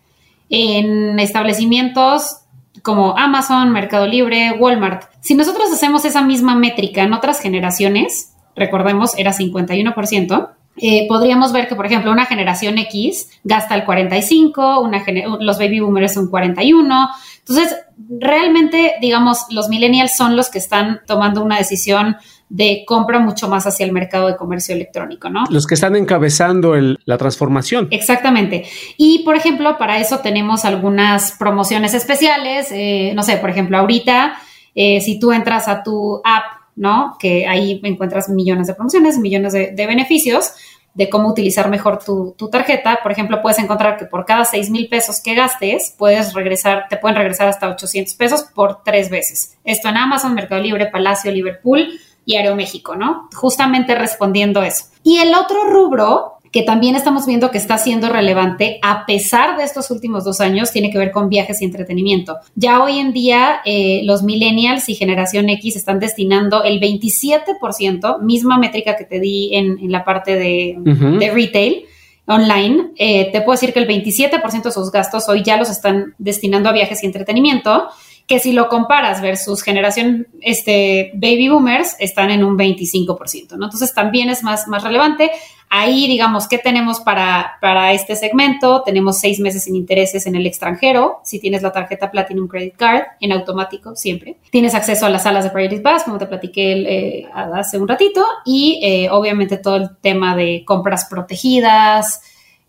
en 0.49 1.19
establecimientos 1.19 2.44
como 2.85 3.17
Amazon, 3.17 3.73
Mercado 3.73 4.07
Libre, 4.07 4.53
Walmart. 4.61 5.05
Si 5.21 5.35
nosotros 5.35 5.73
hacemos 5.73 6.05
esa 6.05 6.23
misma 6.23 6.55
métrica 6.55 7.03
en 7.03 7.15
otras 7.15 7.41
generaciones, 7.41 8.35
recordemos, 8.55 9.17
era 9.17 9.33
51%, 9.33 10.51
eh, 10.77 11.07
podríamos 11.09 11.53
ver 11.53 11.67
que, 11.67 11.77
por 11.77 11.87
ejemplo, 11.87 12.13
una 12.13 12.27
generación 12.27 12.77
X 12.77 13.31
gasta 13.43 13.75
el 13.75 13.85
45, 13.85 14.81
una 14.81 15.03
los 15.41 15.59
baby 15.59 15.81
boomers 15.81 16.19
un 16.19 16.29
41. 16.29 17.09
Entonces, 17.39 17.75
realmente, 18.21 18.93
digamos, 19.01 19.47
los 19.51 19.71
millennials 19.71 20.15
son 20.15 20.37
los 20.37 20.51
que 20.51 20.59
están 20.59 21.01
tomando 21.07 21.43
una 21.43 21.57
decisión 21.57 22.17
de 22.49 22.85
compra 22.87 23.19
mucho 23.19 23.49
más 23.49 23.67
hacia 23.67 23.85
el 23.85 23.93
mercado 23.93 24.29
de 24.29 24.37
comercio 24.37 24.75
electrónico, 24.75 25.31
¿no? 25.31 25.45
Los 25.51 25.67
que 25.67 25.75
están 25.75 25.97
encabezando 25.97 26.75
la 26.77 27.19
transformación. 27.19 27.89
Exactamente. 27.91 28.65
Y, 28.97 29.25
por 29.25 29.37
ejemplo, 29.37 29.77
para 29.79 29.99
eso 29.99 30.21
tenemos 30.21 30.65
algunas 30.65 31.33
promociones 31.33 31.95
especiales. 31.95 32.69
Eh, 32.71 33.13
no 33.15 33.23
sé, 33.23 33.39
por 33.39 33.51
ejemplo, 33.51 33.79
ahorita, 33.79 34.35
eh, 34.75 35.01
si 35.01 35.19
tú 35.19 35.33
entras 35.33 35.69
a 35.69 35.83
tu 35.83 36.21
app, 36.25 36.45
¿no? 36.77 37.17
Que 37.19 37.47
ahí 37.47 37.81
encuentras 37.83 38.29
millones 38.29 38.67
de 38.67 38.75
promociones, 38.75 39.19
millones 39.19 39.53
de, 39.53 39.87
beneficios 39.87 40.53
de 40.93 41.09
cómo 41.09 41.29
utilizar 41.29 41.69
mejor 41.69 41.99
tu, 42.05 42.35
tu, 42.39 42.51
tarjeta. 42.51 43.01
Por 43.03 43.11
ejemplo, 43.11 43.43
puedes 43.43 43.59
encontrar 43.59 43.97
que 43.97 44.05
por 44.05 44.25
cada 44.27 44.45
6 44.45 44.71
mil 44.71 44.89
pesos 44.89 45.21
que 45.21 45.35
gastes, 45.35 45.95
puedes 45.99 46.35
regresar, 46.35 46.87
te 46.89 46.97
pueden 46.97 47.17
regresar 47.17 47.49
hasta 47.49 47.69
800 47.69 48.15
pesos 48.15 48.43
por 48.55 48.83
tres 48.85 49.11
veces. 49.11 49.57
Esto 49.65 49.89
en 49.89 49.97
Amazon, 49.97 50.35
Mercado 50.35 50.63
Libre, 50.63 50.87
Palacio, 50.87 51.33
Liverpool 51.33 51.89
y 52.25 52.37
Aeroméxico, 52.37 52.97
¿no? 52.97 53.29
Justamente 53.35 53.95
respondiendo 53.95 54.63
eso. 54.63 54.87
Y 55.03 55.19
el 55.19 55.35
otro 55.35 55.65
rubro 55.65 56.35
que 56.55 56.63
también 56.63 56.95
estamos 56.95 57.27
viendo 57.27 57.51
que 57.51 57.59
está 57.59 57.79
siendo 57.79 58.09
relevante 58.09 58.79
a 58.81 59.07
pesar 59.07 59.57
de 59.57 59.65
estos 59.65 59.91
últimos 59.91 60.23
dos 60.23 60.41
años, 60.41 60.71
tiene 60.71 60.93
que 60.93 60.99
ver 60.99 61.11
con 61.11 61.29
viajes 61.29 61.61
y 61.61 61.65
entretenimiento. 61.65 62.37
Ya 62.55 62.81
hoy 62.81 63.01
en 63.01 63.13
día 63.13 63.57
eh, 63.65 64.03
los 64.05 64.23
millennials 64.23 64.89
y 64.89 64.95
generación 64.95 65.51
X 65.51 65.75
están 65.75 65.99
destinando 65.99 66.63
el 66.63 66.81
27%, 66.81 68.21
misma 68.21 68.57
métrica 68.59 68.95
que 68.97 69.05
te 69.05 69.19
di 69.19 69.53
en, 69.53 69.91
la 69.91 70.05
parte 70.05 70.37
de, 70.37 70.77
de 70.79 71.31
retail 71.33 71.87
online, 72.27 72.93
eh, 72.97 73.31
te 73.33 73.41
puedo 73.41 73.53
decir 73.57 73.73
que 73.73 73.81
el 73.81 73.89
27% 73.89 74.63
de 74.63 74.71
sus 74.71 74.91
gastos 74.91 75.29
hoy 75.29 75.43
ya 75.43 75.57
los 75.57 75.71
están 75.71 76.15
destinando 76.19 76.69
a 76.69 76.73
viajes 76.73 77.03
y 77.03 77.07
entretenimiento 77.07 77.89
que 78.27 78.39
si 78.39 78.53
lo 78.53 78.69
comparas 78.69 79.21
versus 79.21 79.63
generación 79.63 80.27
este, 80.41 81.13
baby 81.15 81.49
boomers, 81.49 81.97
están 81.99 82.31
en 82.31 82.43
un 82.43 82.57
25%, 82.57 83.57
¿no? 83.57 83.67
Entonces 83.67 83.93
también 83.93 84.31
es 84.31 84.43
más, 84.43 84.67
más 84.67 84.83
relevante. 84.83 85.31
Ahí, 85.69 86.07
digamos, 86.07 86.47
¿qué 86.47 86.59
tenemos 86.59 87.01
para, 87.01 87.59
para 87.61 87.93
este 87.93 88.17
segmento? 88.17 88.83
Tenemos 88.83 89.19
seis 89.19 89.41
meses 89.41 89.65
sin 89.65 89.75
intereses 89.75 90.27
en 90.27 90.37
el 90.37 90.47
extranjero, 90.47 91.21
si 91.25 91.41
tienes 91.41 91.63
la 91.63 91.73
tarjeta 91.73 92.11
Platinum 92.11 92.49
Credit 92.49 92.77
Card, 92.77 93.03
en 93.21 93.33
automático 93.33 93.97
siempre. 93.97 94.37
Tienes 94.51 94.75
acceso 94.75 95.05
a 95.05 95.11
las 95.11 95.25
salas 95.25 95.45
de 95.45 95.51
Priority 95.51 95.83
Pass, 95.83 96.05
como 96.05 96.19
te 96.19 96.27
platiqué 96.27 96.73
eh, 96.73 97.29
hace 97.35 97.79
un 97.79 97.89
ratito, 97.89 98.25
y 98.45 98.81
eh, 98.83 99.09
obviamente 99.11 99.59
todo 99.59 99.77
el 99.77 99.97
tema 100.01 100.37
de 100.37 100.65
compras 100.65 101.07
protegidas, 101.11 102.23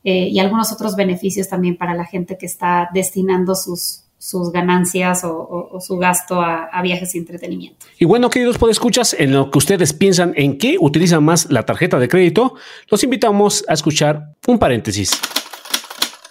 eh, 0.03 0.27
y 0.29 0.39
algunos 0.39 0.71
otros 0.71 0.95
beneficios 0.95 1.47
también 1.47 1.77
para 1.77 1.95
la 1.95 2.05
gente 2.05 2.37
que 2.37 2.45
está 2.45 2.89
destinando 2.93 3.55
sus, 3.55 4.04
sus 4.17 4.51
ganancias 4.51 5.23
o, 5.23 5.79
su 5.79 5.97
gasto 5.97 6.41
a, 6.41 6.81
viajes 6.81 7.15
y 7.15 7.19
entretenimiento. 7.19 7.85
Y 7.99 8.05
bueno, 8.05 8.29
queridos 8.29 8.57
escuchas 8.69 9.15
en 9.17 9.33
lo 9.33 9.51
que 9.51 9.57
ustedes 9.57 9.93
piensan 9.93 10.33
en 10.35 10.57
qué 10.57 10.77
utilizan 10.79 11.23
más 11.23 11.51
la 11.51 11.63
tarjeta 11.63 11.99
de 11.99 12.07
crédito, 12.07 12.55
los 12.89 13.03
invitamos 13.03 13.63
a 13.67 13.73
escuchar 13.73 14.33
un 14.47 14.59
paréntesis. 14.59 15.11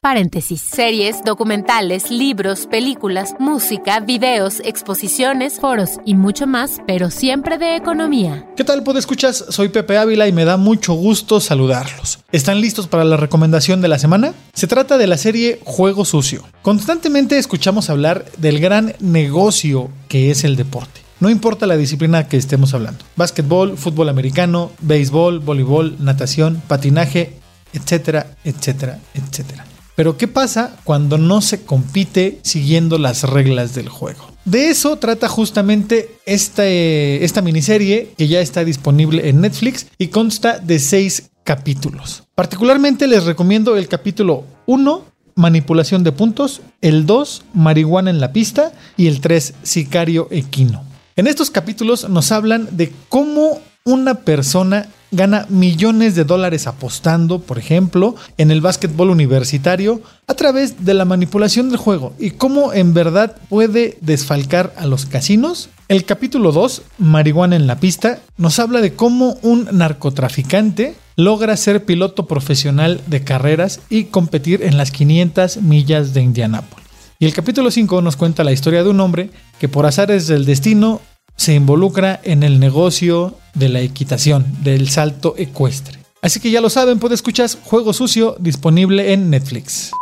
Paréntesis. 0.05 0.61
Series, 0.61 1.25
documentales, 1.25 2.11
libros, 2.11 2.67
películas, 2.67 3.37
música, 3.39 4.01
videos, 4.01 4.61
exposiciones, 4.63 5.59
foros 5.59 5.93
y 6.05 6.15
mucho 6.15 6.47
más, 6.47 6.83
pero 6.87 7.11
siempre 7.11 7.57
de 7.57 7.75
economía. 7.75 8.47
¿Qué 8.55 8.65
tal, 8.65 8.85
escuchas? 8.99 9.47
Soy 9.49 9.71
Pepe 9.71 9.97
Ávila 9.97 10.29
y 10.29 10.33
me 10.33 10.45
da 10.45 10.59
mucho 10.59 10.93
gusto 10.93 11.41
saludarlos. 11.41 12.19
¿Están 12.33 12.61
listos 12.61 12.87
para 12.87 13.03
la 13.05 13.17
recomendación 13.17 13.81
de 13.81 13.89
la 13.89 13.99
semana? 13.99 14.35
Se 14.53 14.67
trata 14.67 14.99
de 14.99 15.07
la 15.07 15.17
serie 15.17 15.59
Juego 15.65 16.05
Sucio. 16.05 16.45
Constantemente 16.61 17.39
escuchamos 17.39 17.89
hablar 17.89 18.27
del 18.37 18.61
gran 18.61 18.95
negocio 19.01 19.89
que 20.09 20.31
es 20.31 20.45
el 20.45 20.57
deporte. 20.57 21.01
No 21.19 21.31
importa 21.31 21.67
la 21.67 21.79
disciplina 21.79 22.29
que 22.29 22.37
estemos 22.37 22.75
hablando. 22.75 23.03
Básquetbol, 23.17 23.79
fútbol 23.79 24.11
americano, 24.11 24.71
béisbol, 24.83 25.39
voleibol, 25.39 25.97
natación, 25.99 26.61
patinaje, 26.69 27.39
etcétera, 27.73 28.37
etcétera, 28.45 28.99
etcétera. 29.15 29.65
Pero 29.97 30.17
¿qué 30.17 30.27
pasa 30.27 30.77
cuando 30.85 31.19
no 31.19 31.41
se 31.41 31.65
compite 31.65 32.41
siguiendo 32.43 32.99
las 32.99 33.23
reglas 33.23 33.75
del 33.75 33.89
juego? 33.89 34.29
De 34.45 34.69
eso 34.69 34.97
trata 34.97 35.29
justamente 35.29 36.19
esta, 36.27 36.67
esta 36.67 37.43
miniserie 37.43 38.13
que 38.19 38.29
ya 38.29 38.41
está 38.41 38.65
disponible 38.65 39.29
en 39.29 39.41
Netflix 39.41 39.87
y 39.97 40.09
consta 40.09 40.59
de 40.59 40.79
seis 40.81 41.31
capítulos. 41.45 42.25
Particularmente 42.35 43.07
les 43.07 43.25
recomiendo 43.25 43.77
el 43.77 43.87
capítulo 43.87 44.45
1, 44.67 45.05
manipulación 45.37 46.03
de 46.03 46.13
puntos, 46.13 46.61
el 46.81 47.07
2, 47.07 47.45
marihuana 47.55 48.11
en 48.11 48.21
la 48.21 48.33
pista 48.33 48.73
y 48.97 49.07
el 49.07 49.21
3, 49.21 49.55
sicario 49.63 50.29
equino. 50.31 50.85
En 51.17 51.29
estos 51.29 51.51
capítulos 51.51 52.09
nos 52.09 52.33
hablan 52.33 52.69
de 52.73 52.93
cómo 53.09 53.61
una 53.85 54.15
persona 54.15 54.89
gana 55.17 55.47
millones 55.49 56.15
de 56.15 56.25
dólares 56.25 56.67
apostando, 56.67 57.41
por 57.41 57.59
ejemplo, 57.59 58.15
en 58.39 58.51
el 58.51 58.61
básquetbol 58.61 59.11
universitario 59.11 60.03
a 60.27 60.35
través 60.35 60.85
de 60.85 60.95
la 60.95 61.05
manipulación 61.05 61.69
del 61.69 61.79
juego 61.79 62.15
y 62.19 62.31
cómo 62.31 62.73
en 62.73 62.95
verdad 62.95 63.37
puede 63.49 63.99
desfalcar 64.01 64.75
a 64.77 64.87
los 64.87 65.07
casinos. 65.07 65.69
El 65.89 66.05
capítulo 66.05 66.53
2, 66.53 66.83
Marihuana 66.99 67.57
en 67.57 67.67
la 67.67 67.79
pista, 67.79 68.21
nos 68.37 68.59
habla 68.59 68.81
de 68.81 68.95
cómo 68.95 69.37
un 69.43 69.69
narcotraficante 69.71 70.95
logra 71.17 71.57
ser 71.57 71.85
piloto 71.85 72.27
profesional 72.27 73.01
de 73.07 73.23
carreras 73.23 73.81
y 73.91 74.05
competir 74.05 74.63
en 74.63 74.77
las 74.77 74.91
500 74.91 75.59
millas 75.59 76.15
de 76.15 76.23
Indianápolis. 76.23 76.85
Y 77.19 77.27
el 77.27 77.35
capítulo 77.35 77.71
5 77.71 78.03
nos 78.03 78.17
cuenta 78.17 78.45
la 78.45 78.53
historia 78.53 78.83
de 78.83 78.91
un 78.91 79.01
hombre 79.01 79.31
que 79.59 79.69
por 79.69 79.87
azares 79.87 80.27
del 80.27 80.45
destino 80.45 81.01
se 81.37 81.55
involucra 81.55 82.21
en 82.25 82.43
el 82.43 82.61
negocio 82.61 83.37
de 83.55 83.69
la 83.69 83.81
equitación, 83.81 84.45
del 84.63 84.89
salto 84.89 85.35
ecuestre. 85.39 85.99
Así 86.23 86.41
que 86.41 86.51
ya 86.51 86.61
lo 86.61 86.71
saben, 86.71 86.99
puede 86.99 87.15
escuchar 87.15 87.49
Juego 87.65 87.93
Sucio 87.93 88.37
disponible 88.39 89.13
en 89.13 89.31
Netflix. 89.31 89.93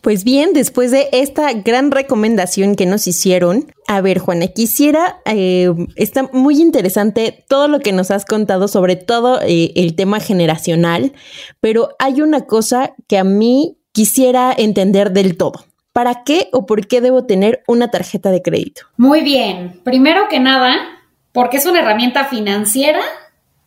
Pues 0.00 0.24
bien, 0.24 0.52
después 0.54 0.90
de 0.90 1.08
esta 1.12 1.52
gran 1.52 1.90
recomendación 1.90 2.76
que 2.76 2.86
nos 2.86 3.06
hicieron, 3.06 3.72
a 3.88 4.00
ver, 4.00 4.20
Juana, 4.20 4.46
quisiera, 4.46 5.20
eh, 5.24 5.72
está 5.96 6.30
muy 6.32 6.60
interesante 6.60 7.44
todo 7.48 7.66
lo 7.68 7.80
que 7.80 7.92
nos 7.92 8.10
has 8.10 8.24
contado 8.24 8.68
sobre 8.68 8.96
todo 8.96 9.40
eh, 9.42 9.72
el 9.74 9.96
tema 9.96 10.20
generacional, 10.20 11.12
pero 11.60 11.90
hay 11.98 12.20
una 12.20 12.46
cosa 12.46 12.94
que 13.08 13.18
a 13.18 13.24
mí 13.24 13.76
quisiera 13.92 14.54
entender 14.56 15.12
del 15.12 15.36
todo. 15.36 15.64
¿Para 15.92 16.22
qué 16.22 16.48
o 16.52 16.64
por 16.64 16.86
qué 16.86 17.00
debo 17.00 17.24
tener 17.24 17.62
una 17.66 17.90
tarjeta 17.90 18.30
de 18.30 18.40
crédito? 18.40 18.82
Muy 18.96 19.22
bien. 19.22 19.80
Primero 19.82 20.28
que 20.30 20.38
nada, 20.38 20.97
porque 21.38 21.58
es 21.58 21.66
una 21.66 21.78
herramienta 21.78 22.24
financiera 22.24 22.98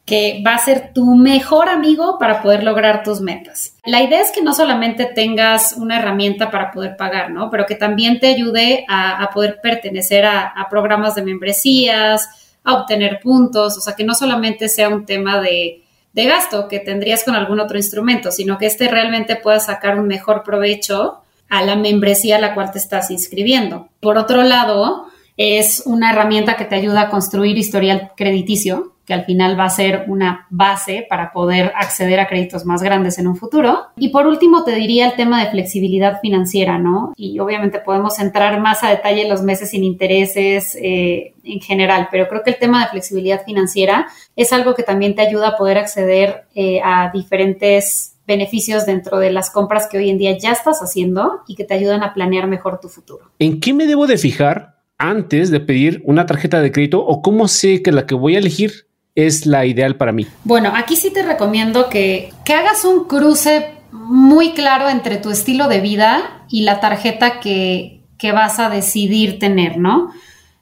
que 0.04 0.44
va 0.46 0.56
a 0.56 0.58
ser 0.58 0.92
tu 0.94 1.16
mejor 1.16 1.70
amigo 1.70 2.18
para 2.20 2.42
poder 2.42 2.64
lograr 2.64 3.02
tus 3.02 3.22
metas. 3.22 3.78
La 3.86 4.02
idea 4.02 4.20
es 4.20 4.34
que 4.34 4.42
no 4.42 4.54
solamente 4.54 5.06
tengas 5.06 5.78
una 5.78 5.98
herramienta 5.98 6.52
para 6.52 6.70
poder 6.74 6.98
pagar, 6.98 7.32
¿no? 7.32 7.50
Pero 7.50 7.66
que 7.66 7.76
también 7.76 8.20
te 8.20 8.28
ayude 8.28 8.84
a, 8.90 9.30
poder 9.34 9.60
pertenecer 9.64 10.26
a, 10.26 10.68
programas 10.70 11.16
de 11.16 11.22
membresías, 11.22 12.58
a 12.66 12.74
obtener 12.74 13.22
puntos, 13.22 13.78
o 13.78 13.80
sea, 13.80 13.96
que 13.96 14.04
no 14.04 14.16
solamente 14.16 14.68
sea 14.68 14.90
un 14.90 15.06
tema 15.06 15.40
de, 15.40 15.82
de 16.12 16.26
gasto 16.26 16.68
que 16.68 16.80
tendrías 16.80 17.24
con 17.24 17.36
algún 17.36 17.62
otro 17.62 17.78
instrumento, 17.78 18.34
sino 18.34 18.58
que 18.58 18.66
este 18.66 18.90
realmente 18.90 19.38
pueda 19.38 19.62
sacar 19.62 19.98
un 19.98 20.08
mejor 20.08 20.44
provecho 20.44 21.22
a 21.48 21.62
la 21.64 21.78
membresía 21.78 22.36
a 22.36 22.42
la 22.42 22.54
cual 22.54 22.74
te 22.74 22.80
estás 22.80 23.12
inscribiendo. 23.12 23.88
Por 24.02 24.18
otro 24.18 24.44
lado, 24.44 25.08
es 25.42 25.84
una 25.86 26.12
herramienta 26.12 26.56
que 26.56 26.66
te 26.66 26.76
ayuda 26.76 27.02
a 27.02 27.10
construir 27.10 27.58
historial 27.58 28.12
crediticio, 28.16 28.94
que 29.06 29.14
al 29.14 29.26
final 29.26 29.60
va 29.60 29.66
a 29.66 29.70
ser 29.70 30.06
una 30.08 30.46
base 30.50 31.06
para 31.10 31.34
poder 31.34 31.74
acceder 31.76 32.20
a 32.20 32.28
créditos 32.28 32.66
más 32.66 32.84
grandes 32.84 33.18
en 33.18 33.28
un 33.28 33.36
futuro. 33.36 33.88
Y 33.98 34.10
por 34.10 34.28
último, 34.28 34.64
te 34.64 34.76
diría 34.76 35.08
el 35.08 35.16
tema 35.16 35.44
de 35.44 35.50
flexibilidad 35.50 36.20
financiera, 36.22 36.78
¿no? 36.78 37.14
Y 37.16 37.40
obviamente 37.40 37.80
podemos 37.80 38.20
entrar 38.20 38.60
más 38.62 38.84
a 38.84 38.90
detalle 38.90 39.24
en 39.24 39.30
los 39.30 39.42
meses 39.42 39.72
sin 39.72 39.84
intereses 39.84 40.78
eh, 40.82 41.34
en 41.44 41.60
general, 41.60 42.08
pero 42.12 42.28
creo 42.28 42.44
que 42.44 42.52
el 42.52 42.60
tema 42.60 42.84
de 42.84 42.92
flexibilidad 42.92 43.44
financiera 43.44 44.08
es 44.36 44.54
algo 44.54 44.76
que 44.76 44.84
también 44.84 45.16
te 45.16 45.24
ayuda 45.24 45.50
a 45.50 45.58
poder 45.58 45.78
acceder 45.78 46.46
eh, 46.54 46.80
a 46.84 47.10
diferentes 47.12 48.16
beneficios 48.28 48.86
dentro 48.86 49.18
de 49.18 49.32
las 49.32 49.50
compras 49.50 49.88
que 49.92 49.98
hoy 49.98 50.10
en 50.10 50.18
día 50.18 50.38
ya 50.38 50.52
estás 50.52 50.80
haciendo 50.80 51.42
y 51.48 51.56
que 51.56 51.64
te 51.64 51.74
ayudan 51.74 52.04
a 52.04 52.14
planear 52.14 52.48
mejor 52.48 52.80
tu 52.80 52.88
futuro. 52.88 53.32
¿En 53.40 53.60
qué 53.60 53.74
me 53.74 53.88
debo 53.88 54.08
de 54.08 54.18
fijar 54.18 54.81
antes 55.02 55.50
de 55.50 55.60
pedir 55.60 56.02
una 56.06 56.26
tarjeta 56.26 56.62
de 56.62 56.72
crédito 56.72 57.04
o 57.04 57.22
cómo 57.22 57.48
sé 57.48 57.82
que 57.82 57.92
la 57.92 58.06
que 58.06 58.16
voy 58.16 58.36
a 58.36 58.40
elegir 58.40 58.86
es 59.16 59.46
la 59.46 59.66
ideal 59.66 59.98
para 59.98 60.12
mí? 60.12 60.28
Bueno, 60.44 60.72
aquí 60.76 60.96
sí 60.96 61.12
te 61.12 61.24
recomiendo 61.24 61.90
que, 61.90 62.32
que 62.46 62.54
hagas 62.54 62.86
un 62.86 63.06
cruce 63.06 63.72
muy 63.92 64.52
claro 64.52 64.90
entre 64.90 65.18
tu 65.18 65.32
estilo 65.32 65.68
de 65.68 65.82
vida 65.82 66.46
y 66.50 66.62
la 66.62 66.80
tarjeta 66.80 67.40
que, 67.40 68.04
que 68.18 68.32
vas 68.32 68.60
a 68.60 68.70
decidir 68.70 69.40
tener, 69.40 69.78
¿no? 69.78 70.12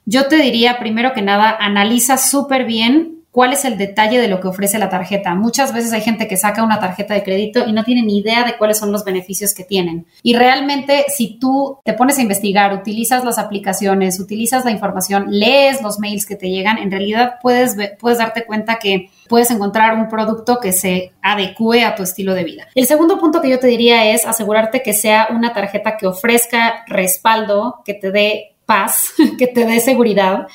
Yo 0.06 0.26
te 0.26 0.36
diría, 0.36 0.78
primero 0.78 1.12
que 1.12 1.22
nada, 1.22 1.56
analiza 1.60 2.16
súper 2.16 2.64
bien 2.64 3.19
cuál 3.30 3.52
es 3.52 3.64
el 3.64 3.78
detalle 3.78 4.20
de 4.20 4.28
lo 4.28 4.40
que 4.40 4.48
ofrece 4.48 4.78
la 4.78 4.88
tarjeta. 4.88 5.34
Muchas 5.34 5.72
veces 5.72 5.92
hay 5.92 6.00
gente 6.00 6.26
que 6.26 6.36
saca 6.36 6.62
una 6.62 6.80
tarjeta 6.80 7.14
de 7.14 7.22
crédito 7.22 7.66
y 7.66 7.72
no 7.72 7.84
tiene 7.84 8.02
ni 8.02 8.18
idea 8.18 8.44
de 8.44 8.56
cuáles 8.56 8.78
son 8.78 8.92
los 8.92 9.04
beneficios 9.04 9.54
que 9.54 9.64
tienen. 9.64 10.06
Y 10.22 10.34
realmente 10.34 11.04
si 11.08 11.38
tú 11.38 11.78
te 11.84 11.92
pones 11.92 12.18
a 12.18 12.22
investigar, 12.22 12.72
utilizas 12.74 13.24
las 13.24 13.38
aplicaciones, 13.38 14.18
utilizas 14.18 14.64
la 14.64 14.70
información, 14.70 15.26
lees 15.28 15.82
los 15.82 15.98
mails 15.98 16.26
que 16.26 16.36
te 16.36 16.50
llegan, 16.50 16.78
en 16.78 16.90
realidad 16.90 17.34
puedes, 17.40 17.76
puedes 17.98 18.18
darte 18.18 18.44
cuenta 18.44 18.78
que 18.78 19.10
puedes 19.28 19.50
encontrar 19.50 19.94
un 19.94 20.08
producto 20.08 20.58
que 20.60 20.72
se 20.72 21.12
adecue 21.22 21.84
a 21.84 21.94
tu 21.94 22.02
estilo 22.02 22.34
de 22.34 22.44
vida. 22.44 22.66
El 22.74 22.86
segundo 22.86 23.18
punto 23.18 23.40
que 23.40 23.50
yo 23.50 23.60
te 23.60 23.68
diría 23.68 24.12
es 24.12 24.26
asegurarte 24.26 24.82
que 24.82 24.92
sea 24.92 25.28
una 25.30 25.52
tarjeta 25.52 25.96
que 25.96 26.08
ofrezca 26.08 26.84
respaldo, 26.88 27.80
que 27.84 27.94
te 27.94 28.10
dé 28.10 28.56
paz, 28.70 29.12
que 29.38 29.48
te 29.48 29.66
dé 29.66 29.80
seguridad 29.80 30.46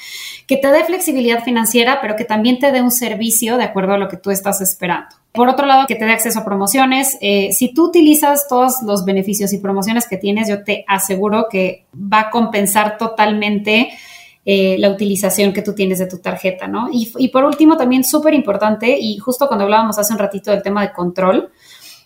que 0.48 0.58
te 0.58 0.68
dé 0.68 0.84
flexibilidad 0.84 1.44
financiera, 1.44 2.00
pero 2.02 2.16
que 2.16 2.26
también 2.26 2.60
te 2.60 2.72
dé 2.72 2.82
un 2.82 2.92
servicio 2.92 3.58
de 3.58 3.64
acuerdo 3.64 3.94
a 3.94 3.98
lo 3.98 4.08
que 4.08 4.18
tú 4.18 4.30
estás 4.30 4.62
esperando. 4.62 5.08
Por 5.32 5.50
otro 5.50 5.66
lado, 5.66 5.88
que 5.88 5.96
te 5.96 6.06
dé 6.06 6.12
acceso 6.12 6.40
a 6.40 6.46
promociones. 6.46 7.18
Eh, 7.20 7.52
si 7.52 7.74
tú 7.74 7.88
utilizas 7.88 8.48
todos 8.48 8.82
los 8.84 9.04
beneficios 9.06 9.52
y 9.54 9.58
promociones 9.58 10.08
que 10.08 10.18
tienes, 10.18 10.48
yo 10.48 10.64
te 10.64 10.86
aseguro 10.88 11.48
que 11.50 11.86
va 11.96 12.22
a 12.22 12.30
compensar 12.30 12.98
totalmente 12.98 13.90
eh, 14.46 14.78
la 14.78 14.92
utilización 14.92 15.52
que 15.52 15.64
tú 15.64 15.74
tienes 15.74 15.98
de 15.98 16.06
tu 16.06 16.20
tarjeta, 16.20 16.68
¿no? 16.68 16.90
Y, 16.92 17.12
y 17.18 17.30
por 17.30 17.44
último, 17.44 17.76
también 17.76 18.04
súper 18.04 18.36
importante, 18.36 18.98
y 18.98 19.18
justo 19.18 19.48
cuando 19.48 19.66
hablábamos 19.66 19.98
hace 19.98 20.14
un 20.14 20.20
ratito 20.20 20.52
del 20.52 20.62
tema 20.62 20.84
de 20.84 20.94
control, 20.94 21.50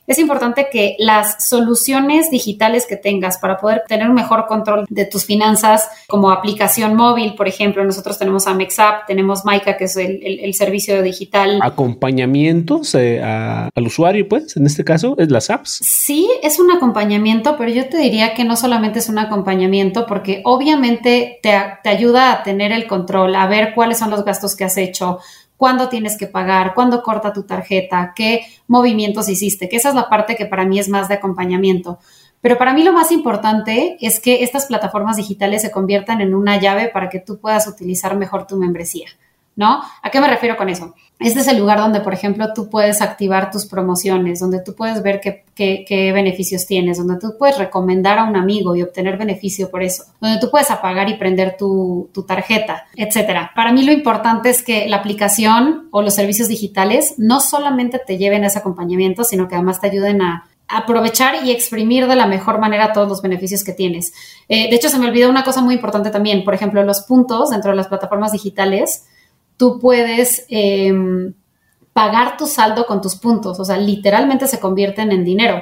es 0.09 0.17
importante 0.17 0.69
que 0.71 0.95
las 0.97 1.47
soluciones 1.47 2.31
digitales 2.31 2.87
que 2.87 2.97
tengas 2.97 3.37
para 3.37 3.57
poder 3.57 3.83
tener 3.87 4.09
un 4.09 4.15
mejor 4.15 4.47
control 4.47 4.87
de 4.89 5.05
tus 5.05 5.23
finanzas, 5.23 5.87
como 6.07 6.31
aplicación 6.31 6.95
móvil, 6.95 7.35
por 7.35 7.47
ejemplo, 7.47 7.85
nosotros 7.85 8.17
tenemos 8.17 8.47
Amex 8.47 8.79
App, 8.79 9.05
tenemos 9.05 9.45
Maika, 9.45 9.77
que 9.77 9.83
es 9.83 9.95
el, 9.97 10.51
servicio 10.55 11.03
digital. 11.03 11.59
Acompañamientos 11.61 12.95
eh, 12.95 13.21
al 13.21 13.85
usuario, 13.85 14.27
pues, 14.27 14.57
en 14.57 14.65
este 14.65 14.83
caso, 14.83 15.13
es 15.19 15.29
las 15.29 15.51
apps. 15.51 15.79
Sí, 15.83 16.27
es 16.41 16.59
un 16.59 16.71
acompañamiento, 16.71 17.55
pero 17.55 17.69
yo 17.69 17.87
te 17.87 17.99
diría 17.99 18.33
que 18.33 18.45
no 18.45 18.55
solamente 18.55 18.97
es 18.97 19.09
un 19.09 19.19
acompañamiento, 19.19 20.07
porque 20.07 20.41
obviamente 20.43 21.39
te, 21.43 21.55
te 21.83 21.89
ayuda 21.89 22.31
a 22.31 22.41
tener 22.41 22.71
el 22.71 22.87
control, 22.87 23.35
a 23.35 23.45
ver 23.45 23.75
cuáles 23.75 23.99
son 23.99 24.09
los 24.09 24.25
gastos 24.25 24.55
que 24.55 24.63
has 24.63 24.77
hecho, 24.77 25.19
cuándo 25.59 25.89
tienes 25.89 26.17
que 26.17 26.25
pagar, 26.25 26.73
cuándo 26.73 27.03
corta 27.03 27.33
tu 27.33 27.43
tarjeta, 27.43 28.13
qué 28.15 28.45
movimientos 28.65 29.27
hiciste, 29.27 29.67
que 29.67 29.75
esa 29.75 29.89
es 29.89 29.95
la 29.95 30.07
parte 30.07 30.37
que 30.37 30.45
para 30.45 30.63
mí 30.63 30.79
es 30.79 30.87
más 30.87 31.09
de 31.09 31.15
acompañamiento. 31.15 31.99
Pero 32.39 32.57
para 32.57 32.73
mí 32.73 32.81
lo 32.81 32.93
más 32.93 33.11
importante 33.11 33.97
es 33.99 34.21
que 34.21 34.41
estas 34.41 34.67
plataformas 34.67 35.17
digitales 35.17 35.61
se 35.61 35.69
conviertan 35.69 36.21
en 36.21 36.33
una 36.33 36.57
llave 36.61 36.87
para 36.87 37.09
que 37.09 37.19
tú 37.19 37.39
puedas 37.41 37.67
utilizar 37.67 38.15
mejor 38.15 38.47
tu 38.47 38.55
membresía. 38.55 39.09
¿No? 39.59 39.81
¿A 40.01 40.09
qué 40.09 40.21
me 40.21 40.29
refiero 40.29 40.55
con 40.55 40.69
eso? 40.69 40.95
Este 41.19 41.41
es 41.41 41.47
el 41.49 41.57
lugar 41.57 41.79
donde, 41.79 41.99
por 41.99 42.13
ejemplo, 42.13 42.53
tú 42.55 42.69
puedes 42.69 43.01
activar 43.01 43.51
tus 43.51 43.65
promociones, 43.65 44.39
donde 44.39 44.63
tú 44.63 44.73
puedes 44.73 45.03
ver 45.03 45.19
qué, 45.19 46.11
beneficios 46.13 46.65
tienes, 46.65 46.97
donde 46.97 47.19
tú 47.19 47.35
puedes 47.37 47.57
recomendar 47.57 48.19
a 48.19 48.23
un 48.23 48.37
amigo 48.37 48.73
y 48.73 48.83
obtener 48.83 49.17
beneficio 49.17 49.69
por 49.69 49.83
eso, 49.83 50.05
donde 50.21 50.39
tú 50.39 50.49
puedes 50.49 50.71
apagar 50.71 51.09
y 51.09 51.15
prender 51.15 51.57
tu, 51.57 52.09
tarjeta, 52.25 52.85
etcétera. 52.95 53.51
Para 53.53 53.73
mí 53.73 53.83
lo 53.83 53.91
importante 53.91 54.49
es 54.49 54.63
que 54.63 54.87
la 54.87 54.97
aplicación 54.97 55.89
o 55.91 56.01
los 56.01 56.15
servicios 56.15 56.47
digitales 56.47 57.15
no 57.17 57.41
solamente 57.41 57.99
te 57.99 58.17
lleven 58.17 58.45
a 58.45 58.47
ese 58.47 58.59
acompañamiento, 58.59 59.25
sino 59.25 59.49
que 59.49 59.55
además 59.55 59.81
te 59.81 59.87
ayuden 59.87 60.21
a 60.21 60.45
aprovechar 60.69 61.43
y 61.43 61.51
exprimir 61.51 62.07
de 62.07 62.15
la 62.15 62.27
mejor 62.27 62.59
manera 62.59 62.93
todos 62.93 63.09
los 63.09 63.21
beneficios 63.21 63.65
que 63.65 63.73
tienes. 63.73 64.13
Eh, 64.47 64.69
de 64.69 64.75
hecho, 64.77 64.87
se 64.87 64.99
me 64.99 65.07
olvidó 65.07 65.29
una 65.29 65.43
cosa 65.43 65.61
muy 65.61 65.73
importante 65.73 66.11
también, 66.11 66.45
por 66.45 66.53
ejemplo, 66.53 66.81
los 66.83 67.01
puntos 67.01 67.49
dentro 67.49 67.71
de 67.71 67.77
las 67.77 67.87
plataformas 67.87 68.31
digitales 68.31 69.03
tú 69.59 69.77
puedes 69.77 70.45
em, 70.47 71.33
pagar 71.91 72.37
tu 72.37 72.47
saldo 72.47 72.85
con 72.85 73.01
tus 73.01 73.17
puntos, 73.17 73.59
o 73.59 73.65
sea, 73.65 73.77
literalmente 73.77 74.47
se 74.47 74.59
convierten 74.59 75.11
en 75.11 75.25
dinero. 75.25 75.61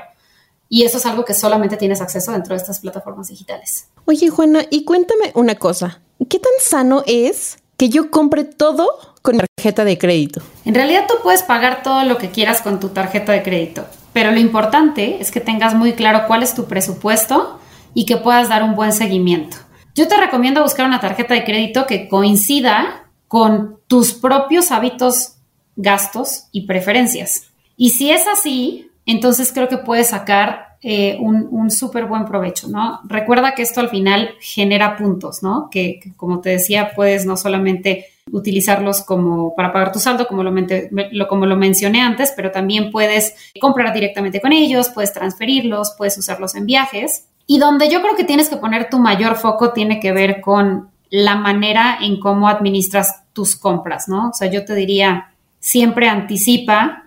Y 0.70 0.84
eso 0.84 1.00
es 1.00 1.06
algo 1.08 1.26
que 1.26 1.34
solamente 1.34 1.78
tienes 1.78 2.00
acceso 2.00 2.32
dentro 2.32 2.54
de 2.54 2.62
estas 2.62 2.80
plataformas 2.80 3.30
digitales. 3.30 3.88
Oye, 4.06 4.30
Juana, 4.30 4.66
y 4.70 4.86
cuéntame 4.86 5.32
una 5.34 5.56
cosa. 5.56 6.02
¿Qué 6.30 6.38
tan 6.38 6.52
sano 6.62 7.04
es 7.08 7.58
que 7.76 7.90
yo 7.90 8.12
compre 8.12 8.44
todo 8.44 8.88
con 9.24 9.40
tarjeta 9.40 9.84
de 9.84 9.98
crédito? 9.98 10.42
En 10.64 10.76
realidad 10.76 11.06
tú 11.08 11.16
puedes 11.24 11.42
pagar 11.42 11.82
todo 11.82 12.04
lo 12.04 12.20
que 12.20 12.30
quieras 12.30 12.62
con 12.62 12.80
tu 12.80 12.90
tarjeta 12.90 13.32
de 13.32 13.42
crédito, 13.42 13.86
pero 14.14 14.32
lo 14.32 14.40
importante 14.40 15.20
es 15.20 15.32
que 15.32 15.42
tengas 15.42 15.74
muy 15.74 15.94
claro 15.94 16.28
cuál 16.28 16.44
es 16.44 16.54
tu 16.54 16.66
presupuesto 16.66 17.60
y 17.96 18.06
que 18.06 18.18
puedas 18.18 18.50
dar 18.50 18.62
un 18.62 18.76
buen 18.76 18.94
seguimiento. 18.94 19.58
Yo 19.96 20.08
te 20.08 20.18
recomiendo 20.18 20.62
buscar 20.62 20.86
una 20.86 21.00
tarjeta 21.00 21.34
de 21.34 21.44
crédito 21.44 21.88
que 21.88 22.08
coincida 22.08 23.07
con 23.28 23.80
tus 23.88 24.14
propios 24.14 24.72
hábitos, 24.72 25.36
gastos 25.76 26.48
y 26.52 26.66
preferencias. 26.66 27.52
Y 27.76 27.92
si 27.92 28.12
es 28.12 28.26
así, 28.28 28.90
entonces 29.06 29.52
creo 29.54 29.68
que 29.68 29.78
puedes 29.78 30.10
sacar 30.10 30.68
eh, 30.82 31.18
un, 31.20 31.72
súper 31.72 32.06
buen 32.06 32.26
provecho, 32.26 32.68
¿no? 32.68 33.02
Recuerda 33.06 33.56
que 33.56 33.62
esto 33.62 33.82
al 33.82 33.90
final 33.90 34.30
genera 34.40 34.96
puntos, 34.96 35.44
¿no? 35.44 35.70
Que, 35.72 36.00
como 36.16 36.40
te 36.40 36.52
decía, 36.52 36.92
puedes 36.96 37.26
no 37.26 37.36
solamente 37.36 38.06
utilizarlos 38.32 39.02
como 39.02 39.56
para 39.56 39.74
pagar 39.74 39.92
tu 39.92 40.00
saldo, 40.00 40.28
como 40.28 40.44
lo, 40.44 41.28
como 41.28 41.46
lo 41.46 41.56
mencioné 41.56 42.02
antes, 42.02 42.32
pero 42.36 42.52
también 42.52 42.92
puedes 42.92 43.36
comprar 43.60 43.94
directamente 43.94 44.40
con 44.40 44.54
ellos, 44.54 44.90
puedes 44.90 45.14
transferirlos, 45.14 45.96
puedes 45.98 46.18
usarlos 46.18 46.56
en 46.56 46.66
viajes. 46.66 47.28
Y 47.48 47.60
donde 47.60 47.90
yo 47.90 48.02
creo 48.02 48.16
que 48.16 48.24
tienes 48.24 48.50
que 48.50 48.58
poner 48.58 48.90
tu 48.90 49.00
mayor 49.00 49.36
foco 49.36 49.74
tiene 49.74 50.00
que 50.00 50.12
ver 50.12 50.42
con 50.42 50.92
la 51.10 51.36
manera 51.36 51.98
en 52.02 52.20
cómo 52.20 52.48
administras 52.48 53.24
tus 53.34 53.56
compras, 53.56 54.08
¿no? 54.08 54.30
O 54.30 54.34
sea, 54.34 54.50
yo 54.50 54.66
te 54.66 54.76
diría, 54.76 55.34
siempre 55.60 56.10
anticipa, 56.10 57.04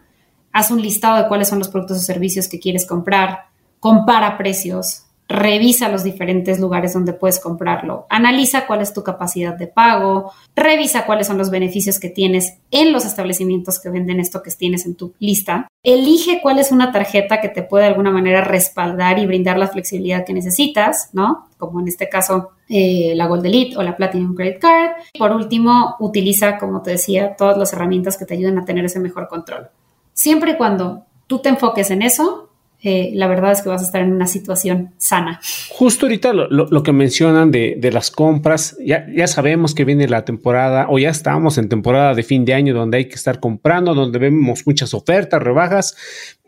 haz 0.52 0.70
un 0.70 0.82
listado 0.82 1.22
de 1.22 1.28
cuáles 1.28 1.48
son 1.48 1.58
los 1.58 1.68
productos 1.68 1.98
o 1.98 2.00
servicios 2.00 2.48
que 2.48 2.60
quieres 2.60 2.86
comprar, 2.86 3.46
compara 3.78 4.36
precios, 4.36 5.04
revisa 5.30 5.88
los 5.88 6.02
diferentes 6.02 6.58
lugares 6.58 6.92
donde 6.92 7.12
puedes 7.12 7.38
comprarlo, 7.38 8.06
analiza 8.10 8.66
cuál 8.66 8.82
es 8.82 8.92
tu 8.92 9.04
capacidad 9.04 9.54
de 9.54 9.68
pago, 9.68 10.32
revisa 10.56 11.06
cuáles 11.06 11.28
son 11.28 11.38
los 11.38 11.50
beneficios 11.50 12.00
que 12.00 12.10
tienes 12.10 12.54
en 12.72 12.92
los 12.92 13.04
establecimientos 13.04 13.78
que 13.80 13.90
venden 13.90 14.18
esto 14.18 14.42
que 14.42 14.50
tienes 14.50 14.86
en 14.86 14.96
tu 14.96 15.14
lista, 15.20 15.68
elige 15.84 16.40
cuál 16.42 16.58
es 16.58 16.72
una 16.72 16.90
tarjeta 16.90 17.40
que 17.40 17.48
te 17.48 17.62
puede 17.62 17.84
de 17.84 17.90
alguna 17.90 18.10
manera 18.10 18.42
respaldar 18.42 19.20
y 19.20 19.26
brindar 19.26 19.56
la 19.56 19.68
flexibilidad 19.68 20.26
que 20.26 20.32
necesitas, 20.32 21.10
¿no? 21.12 21.48
Como 21.58 21.80
en 21.80 21.86
este 21.86 22.08
caso 22.08 22.50
eh, 22.72 23.14
la 23.16 23.26
Gold 23.26 23.44
Elite 23.44 23.76
o 23.76 23.82
la 23.82 23.96
Platinum 23.96 24.34
Credit 24.34 24.60
Card. 24.60 24.90
Por 25.18 25.32
último, 25.32 25.96
utiliza, 25.98 26.56
como 26.56 26.82
te 26.82 26.92
decía, 26.92 27.34
todas 27.36 27.58
las 27.58 27.72
herramientas 27.72 28.16
que 28.16 28.24
te 28.24 28.34
ayuden 28.34 28.58
a 28.58 28.64
tener 28.64 28.84
ese 28.84 29.00
mejor 29.00 29.26
control. 29.28 29.68
Siempre 30.12 30.52
y 30.52 30.56
cuando 30.56 31.04
tú 31.26 31.40
te 31.40 31.48
enfoques 31.48 31.90
en 31.90 32.02
eso, 32.02 32.50
eh, 32.82 33.10
la 33.12 33.26
verdad 33.26 33.52
es 33.52 33.60
que 33.60 33.68
vas 33.68 33.82
a 33.82 33.84
estar 33.84 34.00
en 34.00 34.12
una 34.12 34.26
situación 34.26 34.94
sana. 34.96 35.38
Justo 35.68 36.06
ahorita 36.06 36.32
lo, 36.32 36.82
que 36.82 36.92
mencionan 36.92 37.50
de, 37.50 37.90
las 37.92 38.10
compras, 38.10 38.76
ya, 38.82 39.06
ya, 39.14 39.26
sabemos 39.26 39.74
que 39.74 39.84
viene 39.84 40.08
la 40.08 40.24
temporada 40.24 40.86
o 40.88 40.98
ya 40.98 41.10
estamos 41.10 41.58
en 41.58 41.68
temporada 41.68 42.14
de 42.14 42.22
fin 42.22 42.44
de 42.46 42.54
año 42.54 42.72
donde 42.72 42.98
hay 42.98 43.08
que 43.08 43.16
estar 43.16 43.38
comprando, 43.38 43.94
donde 43.94 44.18
vemos 44.18 44.66
muchas 44.66 44.94
ofertas, 44.94 45.42
rebajas 45.42 45.94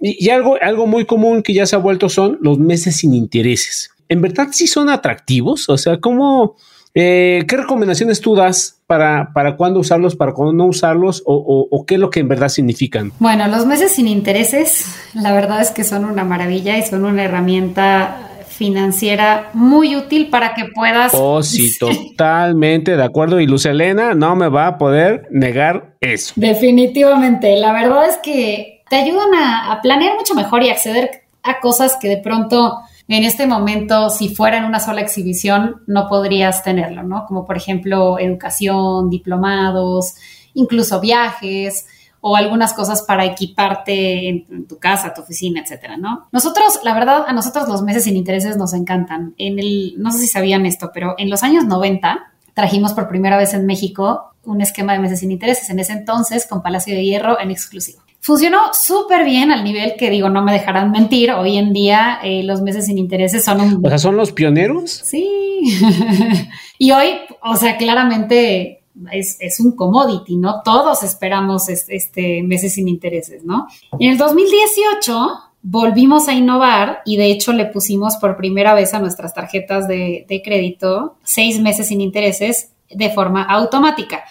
y, 0.01 0.31
algo, 0.31 0.57
algo 0.63 0.87
muy 0.87 1.05
común 1.05 1.43
que 1.43 1.53
ya 1.53 1.67
se 1.67 1.77
ha 1.77 1.81
vuelto 1.81 2.09
son 2.09 2.39
los 2.41 2.59
meses 2.59 2.97
sin 2.97 3.13
intereses. 3.13 3.91
¿En 4.12 4.20
verdad 4.20 4.48
sí 4.51 4.66
son 4.66 4.90
atractivos? 4.90 5.70
O 5.70 5.79
sea, 5.79 5.98
¿cómo... 5.98 6.57
Eh, 6.94 7.44
¿Qué 7.48 7.57
recomendaciones 7.57 8.20
tú 8.20 8.35
das 8.35 8.83
para, 8.87 9.33
para 9.33 9.57
cuándo 9.57 9.81
usarlos, 9.81 10.14
para 10.14 10.35
cuándo 10.35 10.53
no 10.53 10.66
usarlos 10.66 11.22
o, 11.25 11.85
qué 11.87 11.94
es 11.94 12.01
lo 12.01 12.11
que 12.11 12.20
en 12.20 12.29
verdad 12.29 12.51
significan? 12.51 13.12
Bueno, 13.18 13.48
los 13.48 13.64
meses 13.64 13.92
sin 13.92 14.07
intereses, 14.07 14.85
la 15.14 15.33
verdad 15.33 15.62
es 15.62 15.70
que 15.70 15.85
son 15.85 16.05
una 16.05 16.25
maravilla 16.25 16.77
y 16.77 16.83
son 16.83 17.07
una 17.07 17.25
herramienta 17.25 18.29
financiera 18.46 19.48
muy 19.55 19.96
útil 19.96 20.29
para 20.29 20.53
que 20.53 20.66
puedas. 20.66 21.12
Oh, 21.14 21.42
sí, 21.42 21.70
totalmente 21.81 22.98
de 22.98 23.03
acuerdo. 23.03 23.40
Y 23.40 23.46
Luz 23.46 23.64
Elena 23.64 24.12
no 24.12 24.37
me 24.37 24.48
va 24.48 24.66
a 24.66 24.77
poder 24.77 25.27
negar 25.31 25.94
eso. 26.03 26.35
Definitivamente. 26.37 27.57
La 27.57 27.72
verdad 27.72 28.11
es 28.11 28.18
que 28.18 28.83
te 28.90 28.96
ayudan 28.96 29.35
a 29.35 29.81
planear 29.83 30.18
mucho 30.18 30.35
mejor 30.35 30.62
y 30.62 30.68
acceder 30.68 31.22
a 31.42 31.61
cosas 31.61 31.96
que 31.98 32.09
de 32.09 32.18
pronto 32.18 32.83
en 33.09 33.25
este 33.25 33.47
momento, 33.47 34.11
si 34.11 34.35
fuera 34.35 34.59
en 34.59 34.65
una 34.65 34.81
sola 34.81 35.01
exhibición, 35.01 35.83
no 35.87 36.09
podrías 36.09 36.62
tenerlo, 36.62 37.03
¿no? 37.03 37.27
Como 37.27 37.45
por 37.45 37.57
ejemplo 37.57 38.19
educación, 38.19 39.11
diplomados, 39.11 40.15
incluso 40.55 41.01
viajes 41.01 41.87
o 42.21 42.37
algunas 42.37 42.73
cosas 42.73 43.03
para 43.03 43.25
equiparte 43.25 44.29
en, 44.29 44.67
tu 44.67 44.79
casa, 44.79 45.12
tu 45.12 45.23
oficina, 45.23 45.61
etcétera, 45.61 45.97
¿no? 45.97 46.29
Nosotros, 46.31 46.81
la 46.85 46.95
verdad, 46.95 47.25
a 47.27 47.33
nosotros 47.33 47.69
los 47.69 47.83
meses 47.83 48.05
sin 48.05 48.17
intereses 48.17 48.57
nos 48.57 48.73
encantan. 48.75 49.35
En 49.38 49.59
el, 49.59 49.95
no 49.99 50.12
sé 50.12 50.21
si 50.21 50.27
sabían 50.29 50.65
esto, 50.65 50.93
pero 50.95 51.15
en 51.19 51.29
los 51.29 51.43
años 51.43 51.65
90 51.65 52.33
trajimos 52.55 52.93
por 52.93 53.09
primera 53.09 53.37
vez 53.37 53.55
en 53.55 53.67
México 53.67 54.35
un 54.45 54.61
esquema 54.61 54.93
de 54.93 55.01
meses 55.01 55.21
sin 55.21 55.33
intereses, 55.33 55.69
en 55.71 55.81
ese 55.81 55.93
entonces 55.93 56.47
con 56.47 56.62
Palacio 56.62 56.95
de 56.95 57.05
Hierro 57.05 57.41
en 57.41 57.51
exclusivo. 57.51 58.03
Funcionó 58.25 58.73
súper 58.73 59.25
bien 59.25 59.51
al 59.51 59.65
nivel 59.65 59.97
que 59.99 60.09
digo, 60.09 60.29
no 60.29 60.45
me 60.45 60.53
dejarán 60.53 60.93
mentir, 60.93 61.33
hoy 61.33 61.57
en 61.57 61.73
día 61.73 62.21
eh, 62.23 62.45
los 62.45 62.63
meses 62.63 62.87
sin 62.87 62.97
intereses 62.97 63.45
son 63.45 63.61
un... 63.61 63.85
O 63.85 63.89
sea, 63.89 63.99
son 63.99 64.17
los 64.17 64.31
pioneros. 64.31 64.93
Sí. 65.05 65.29
y 66.79 66.93
hoy, 66.93 67.19
o 67.43 67.57
sea, 67.57 67.77
claramente 67.77 68.85
es, 69.11 69.39
es, 69.41 69.59
un 69.59 69.75
commodity, 69.75 70.37
¿no? 70.37 70.63
Todos 70.63 71.03
esperamos 71.03 71.69
este, 71.69 72.45
meses 72.45 72.75
sin 72.75 72.87
intereses, 72.87 73.43
¿no? 73.43 73.67
En 73.99 74.13
el 74.13 74.19
2018 74.19 75.29
volvimos 75.63 76.29
a 76.29 76.33
innovar 76.33 77.01
y 77.05 77.17
de 77.17 77.27
hecho 77.27 77.53
le 77.53 77.67
pusimos 77.67 78.19
por 78.19 78.37
primera 78.37 78.73
vez 78.73 78.95
a 78.95 79.01
nuestras 79.01 79.35
tarjetas 79.35 79.89
de, 79.89 80.27
de 80.29 80.43
crédito 80.43 81.17
seis 81.25 81.61
meses 81.61 81.89
sin 81.89 82.01
intereses 82.01 82.71
de 82.89 83.11
forma 83.11 83.43
automática. 83.43 84.23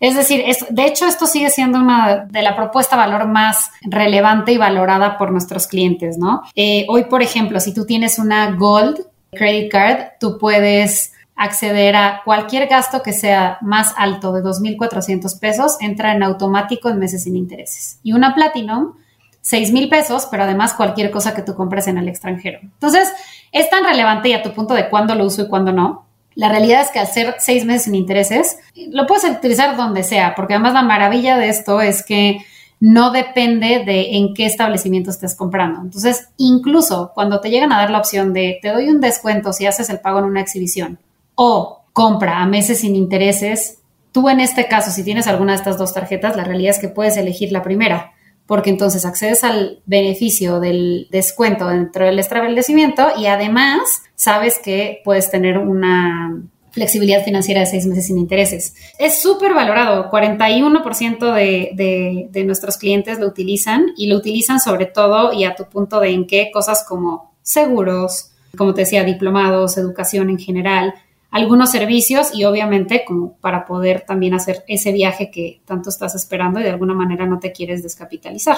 Es 0.00 0.16
decir, 0.16 0.42
de 0.70 0.86
hecho 0.86 1.06
esto 1.06 1.26
sigue 1.26 1.50
siendo 1.50 1.78
una 1.78 2.26
de 2.28 2.42
la 2.42 2.56
propuesta 2.56 2.96
valor 2.96 3.28
más 3.28 3.70
relevante 3.82 4.52
y 4.52 4.56
valorada 4.56 5.18
por 5.18 5.30
nuestros 5.30 5.66
clientes, 5.66 6.16
¿no? 6.16 6.42
Eh, 6.56 6.86
hoy, 6.88 7.04
por 7.04 7.22
ejemplo, 7.22 7.60
si 7.60 7.74
tú 7.74 7.84
tienes 7.84 8.18
una 8.18 8.52
Gold 8.52 9.06
Credit 9.30 9.70
Card, 9.70 9.98
tú 10.18 10.38
puedes 10.38 11.12
acceder 11.36 11.96
a 11.96 12.22
cualquier 12.24 12.66
gasto 12.66 13.02
que 13.02 13.12
sea 13.12 13.58
más 13.60 13.94
alto 13.96 14.32
de 14.32 14.42
2.400 14.42 15.38
pesos, 15.38 15.76
entra 15.80 16.12
en 16.12 16.22
automático 16.22 16.88
en 16.88 16.98
meses 16.98 17.24
sin 17.24 17.36
intereses. 17.36 17.98
Y 18.02 18.12
una 18.12 18.34
Platinum, 18.34 18.94
6.000 19.42 19.88
pesos, 19.88 20.28
pero 20.30 20.42
además 20.42 20.74
cualquier 20.74 21.10
cosa 21.10 21.34
que 21.34 21.42
tú 21.42 21.54
compres 21.54 21.86
en 21.86 21.96
el 21.96 22.08
extranjero. 22.08 22.58
Entonces, 22.62 23.10
es 23.52 23.70
tan 23.70 23.84
relevante 23.84 24.28
y 24.28 24.32
a 24.34 24.42
tu 24.42 24.52
punto 24.52 24.74
de 24.74 24.88
cuándo 24.90 25.14
lo 25.14 25.24
uso 25.24 25.42
y 25.42 25.48
cuándo 25.48 25.72
no, 25.72 26.04
La 26.40 26.48
realidad 26.48 26.80
es 26.80 26.88
que 26.88 26.98
al 26.98 27.06
ser 27.06 27.34
seis 27.38 27.66
meses 27.66 27.82
sin 27.82 27.94
intereses, 27.94 28.60
lo 28.74 29.06
puedes 29.06 29.24
utilizar 29.24 29.76
donde 29.76 30.02
sea, 30.02 30.34
porque 30.34 30.54
además 30.54 30.72
la 30.72 30.80
maravilla 30.80 31.36
de 31.36 31.50
esto 31.50 31.82
es 31.82 32.02
que 32.02 32.38
no 32.80 33.10
depende 33.10 33.84
de 33.84 34.16
en 34.16 34.32
qué 34.32 34.46
establecimiento 34.46 35.10
estés 35.10 35.34
comprando. 35.34 35.82
Entonces, 35.82 36.30
incluso 36.38 37.12
cuando 37.14 37.40
te 37.40 37.50
llegan 37.50 37.74
a 37.74 37.76
dar 37.76 37.90
la 37.90 37.98
opción 37.98 38.32
de 38.32 38.58
te 38.62 38.70
doy 38.70 38.88
un 38.88 39.02
descuento 39.02 39.52
si 39.52 39.66
haces 39.66 39.90
el 39.90 40.00
pago 40.00 40.20
en 40.20 40.24
una 40.24 40.40
exhibición 40.40 40.98
o 41.34 41.82
compra 41.92 42.38
a 42.38 42.46
meses 42.46 42.80
sin 42.80 42.96
intereses, 42.96 43.76
tú 44.10 44.30
en 44.30 44.40
este 44.40 44.66
caso, 44.66 44.90
si 44.90 45.04
tienes 45.04 45.26
alguna 45.26 45.52
de 45.52 45.58
estas 45.58 45.76
dos 45.76 45.92
tarjetas, 45.92 46.36
la 46.36 46.44
realidad 46.44 46.70
es 46.70 46.78
que 46.78 46.88
puedes 46.88 47.18
elegir 47.18 47.52
la 47.52 47.62
primera, 47.62 48.12
porque 48.50 48.70
entonces 48.70 49.04
accedes 49.04 49.44
al 49.44 49.78
beneficio 49.86 50.58
del 50.58 51.06
descuento 51.12 51.68
dentro 51.68 52.04
del 52.04 52.18
establecimiento 52.18 53.06
y 53.16 53.26
además 53.26 54.02
sabes 54.16 54.58
que 54.58 55.02
puedes 55.04 55.30
tener 55.30 55.56
una 55.56 56.42
flexibilidad 56.72 57.24
financiera 57.24 57.60
de 57.60 57.66
seis 57.66 57.86
meses 57.86 58.08
sin 58.08 58.18
intereses. 58.18 58.74
Es 58.98 59.22
súper 59.22 59.54
valorado, 59.54 60.10
41% 60.10 61.32
de, 61.32 61.70
de, 61.74 62.26
de 62.28 62.44
nuestros 62.44 62.76
clientes 62.76 63.20
lo 63.20 63.28
utilizan 63.28 63.92
y 63.96 64.08
lo 64.08 64.16
utilizan 64.16 64.58
sobre 64.58 64.86
todo 64.86 65.32
y 65.32 65.44
a 65.44 65.54
tu 65.54 65.66
punto 65.66 66.00
de 66.00 66.10
en 66.10 66.26
qué 66.26 66.50
cosas 66.52 66.84
como 66.88 67.32
seguros, 67.42 68.32
como 68.56 68.74
te 68.74 68.80
decía, 68.80 69.04
diplomados, 69.04 69.78
educación 69.78 70.28
en 70.28 70.40
general, 70.40 70.94
algunos 71.30 71.70
servicios 71.70 72.34
y 72.34 72.44
obviamente 72.44 73.04
como 73.06 73.36
para 73.38 73.64
poder 73.64 74.02
también 74.02 74.34
hacer 74.34 74.64
ese 74.66 74.92
viaje 74.92 75.30
que 75.30 75.62
tanto 75.64 75.90
estás 75.90 76.14
esperando 76.14 76.60
y 76.60 76.64
de 76.64 76.70
alguna 76.70 76.94
manera 76.94 77.26
no 77.26 77.38
te 77.38 77.52
quieres 77.52 77.82
descapitalizar. 77.82 78.56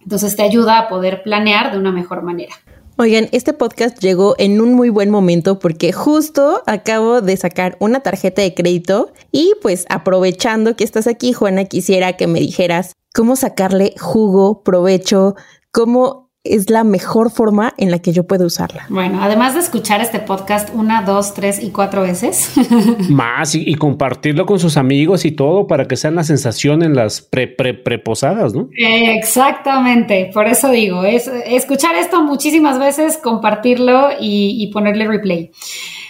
Entonces 0.00 0.36
te 0.36 0.42
ayuda 0.42 0.78
a 0.78 0.88
poder 0.88 1.22
planear 1.22 1.72
de 1.72 1.78
una 1.78 1.92
mejor 1.92 2.22
manera. 2.22 2.54
Oigan, 2.96 3.28
este 3.30 3.52
podcast 3.52 4.00
llegó 4.00 4.34
en 4.38 4.60
un 4.60 4.74
muy 4.74 4.88
buen 4.88 5.08
momento 5.08 5.60
porque 5.60 5.92
justo 5.92 6.62
acabo 6.66 7.20
de 7.20 7.36
sacar 7.36 7.76
una 7.78 8.00
tarjeta 8.00 8.42
de 8.42 8.54
crédito 8.54 9.12
y 9.30 9.52
pues 9.62 9.86
aprovechando 9.88 10.74
que 10.74 10.82
estás 10.82 11.06
aquí, 11.06 11.32
Juana, 11.32 11.66
quisiera 11.66 12.14
que 12.14 12.26
me 12.26 12.40
dijeras 12.40 12.96
cómo 13.14 13.36
sacarle 13.36 13.94
jugo, 14.00 14.64
provecho, 14.64 15.36
cómo 15.70 16.27
es 16.44 16.70
la 16.70 16.84
mejor 16.84 17.30
forma 17.30 17.74
en 17.76 17.90
la 17.90 17.98
que 17.98 18.12
yo 18.12 18.26
puedo 18.26 18.46
usarla. 18.46 18.86
Bueno, 18.88 19.18
además 19.22 19.54
de 19.54 19.60
escuchar 19.60 20.00
este 20.00 20.20
podcast 20.20 20.70
una, 20.72 21.02
dos, 21.02 21.34
tres 21.34 21.62
y 21.62 21.70
cuatro 21.70 22.02
veces. 22.02 22.52
Más 23.10 23.54
y, 23.54 23.74
compartirlo 23.74 24.46
con 24.46 24.58
sus 24.58 24.76
amigos 24.76 25.24
y 25.24 25.32
todo 25.32 25.66
para 25.66 25.86
que 25.86 25.96
sea 25.96 26.10
la 26.10 26.22
sensación 26.22 26.82
en 26.82 26.94
las 26.94 27.20
pre, 27.20 27.48
pre, 27.48 27.74
preposadas, 27.74 28.54
¿no? 28.54 28.68
Exactamente, 28.76 30.30
por 30.32 30.46
eso 30.46 30.70
digo, 30.70 31.04
es 31.04 31.28
escuchar 31.46 31.96
esto 31.96 32.22
muchísimas 32.22 32.78
veces, 32.78 33.18
compartirlo 33.18 34.10
y, 34.18 34.70
ponerle 34.72 35.06
replay. 35.06 35.50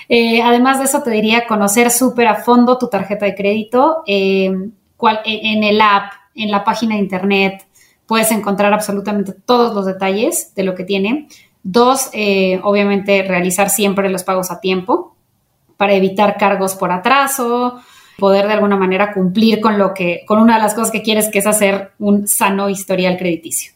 Eh, 0.09 0.41
además 0.43 0.79
de 0.79 0.87
eso, 0.87 1.03
te 1.03 1.11
diría 1.11 1.47
conocer 1.47 1.91
súper 1.91 2.27
a 2.29 2.37
fondo 2.37 2.79
tu 2.79 2.89
tarjeta 2.89 3.27
de 3.27 3.35
crédito, 3.35 4.03
eh, 4.07 4.53
cual, 4.97 5.21
en 5.25 5.65
el 5.65 5.81
app, 5.81 6.13
en 6.35 6.51
la 6.51 6.65
página 6.65 6.95
de 6.95 7.03
internet, 7.03 7.68
puedes 8.09 8.33
encontrar 8.33 8.73
absolutamente 8.73 9.33
todos 9.33 9.75
los 9.75 9.87
detalles 9.87 10.55
de 10.57 10.65
lo 10.65 10.75
que 10.75 10.83
tiene. 10.83 11.29
Dos, 11.63 12.09
eh, 12.15 12.59
obviamente 12.65 13.23
realizar 13.23 13.71
siempre 13.71 14.09
los 14.09 14.25
pagos 14.25 14.51
a 14.51 14.61
tiempo 14.61 15.15
para 15.77 15.93
evitar 15.93 16.37
cargos 16.39 16.75
por 16.75 16.91
atraso, 16.91 17.81
poder 18.19 18.49
de 18.49 18.55
alguna 18.55 18.77
manera 18.77 19.13
cumplir 19.13 19.61
con 19.61 19.79
lo 19.79 19.95
que, 19.95 20.23
con 20.27 20.41
una 20.41 20.57
de 20.57 20.63
las 20.63 20.75
cosas 20.75 20.91
que 20.91 21.03
quieres, 21.03 21.29
que 21.29 21.39
es 21.39 21.47
hacer 21.47 21.93
un 21.99 22.27
sano 22.27 22.69
historial 22.69 23.17
crediticio. 23.17 23.73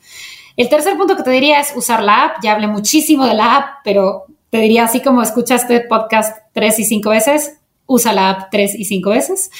El 0.57 0.69
tercer 0.69 0.97
punto 0.97 1.17
que 1.17 1.23
te 1.23 1.31
diría 1.31 1.61
es 1.61 1.73
usar 1.77 2.03
la 2.03 2.25
app. 2.25 2.37
Ya 2.43 2.53
hablé 2.53 2.67
muchísimo 2.67 3.27
de 3.27 3.35
la 3.35 3.57
app, 3.57 3.67
pero 3.85 4.25
te 4.51 4.59
diría 4.59 4.85
así 4.85 5.01
como 5.01 5.23
escuchaste 5.23 5.81
podcast 5.81 6.39
tres 6.53 6.79
y 6.79 6.85
cinco 6.85 7.11
veces, 7.11 7.59
usa 7.87 8.13
la 8.13 8.31
app 8.31 8.51
tres 8.51 8.75
y 8.75 8.85
cinco 8.85 9.11
veces. 9.11 9.51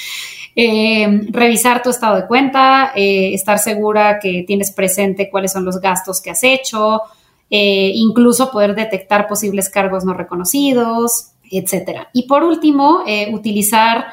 Eh, 0.55 1.27
revisar 1.29 1.81
tu 1.81 1.89
estado 1.89 2.15
de 2.15 2.27
cuenta, 2.27 2.91
eh, 2.95 3.33
estar 3.33 3.57
segura 3.57 4.19
que 4.19 4.43
tienes 4.45 4.71
presente 4.71 5.29
cuáles 5.29 5.51
son 5.51 5.65
los 5.65 5.81
gastos 5.81 6.21
que 6.21 6.29
has 6.29 6.43
hecho, 6.43 7.01
eh, 7.49 7.91
incluso 7.95 8.51
poder 8.51 8.75
detectar 8.75 9.27
posibles 9.27 9.69
cargos 9.69 10.05
no 10.05 10.13
reconocidos, 10.13 11.31
etcétera. 11.49 12.09
Y 12.13 12.27
por 12.27 12.43
último, 12.43 13.03
utilizar 13.31 14.05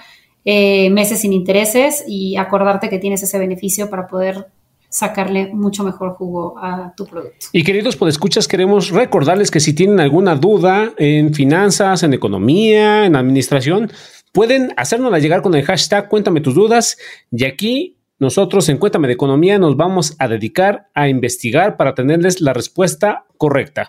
meses 0.45 1.21
sin 1.21 1.33
intereses 1.33 2.05
y 2.07 2.37
acordarte 2.37 2.89
que 2.89 2.99
tienes 2.99 3.23
ese 3.23 3.39
beneficio 3.39 3.89
para 3.89 4.07
poder 4.07 4.47
sacarle 4.91 5.55
mucho 5.55 5.85
mejor 5.85 6.15
jugo 6.15 6.59
a 6.59 6.93
tu 6.97 7.07
producto. 7.07 7.47
Y 7.53 7.63
queridos 7.63 7.97
escuchas 8.09 8.49
queremos 8.49 8.91
recordarles 8.91 9.51
que 9.51 9.61
si 9.61 9.73
tienen 9.73 10.01
alguna 10.01 10.35
duda 10.35 10.93
en 10.99 11.33
finanzas, 11.33 12.03
en 12.03 12.13
economía, 12.13 13.07
en 13.07 13.15
administración, 13.15 13.91
Pueden 14.33 14.73
hacérnosla 14.77 15.19
llegar 15.19 15.43
con 15.43 15.55
el 15.57 15.65
hashtag 15.65 16.09
Cuéntame 16.09 16.41
tus 16.41 16.55
dudas 16.55 16.97
y 17.33 17.45
aquí 17.45 17.97
nosotros 18.21 18.69
en 18.69 18.79
Cuéntame 18.79 19.09
de 19.09 19.15
Economía 19.15 19.59
nos 19.59 19.77
vamos 19.77 20.15
a 20.21 20.29
dedicar 20.29 20.89
a 20.95 21.09
investigar 21.09 21.77
para 21.77 21.95
tenerles 21.95 22.41
la 22.41 22.53
respuesta 22.53 23.25
correcta. 23.39 23.87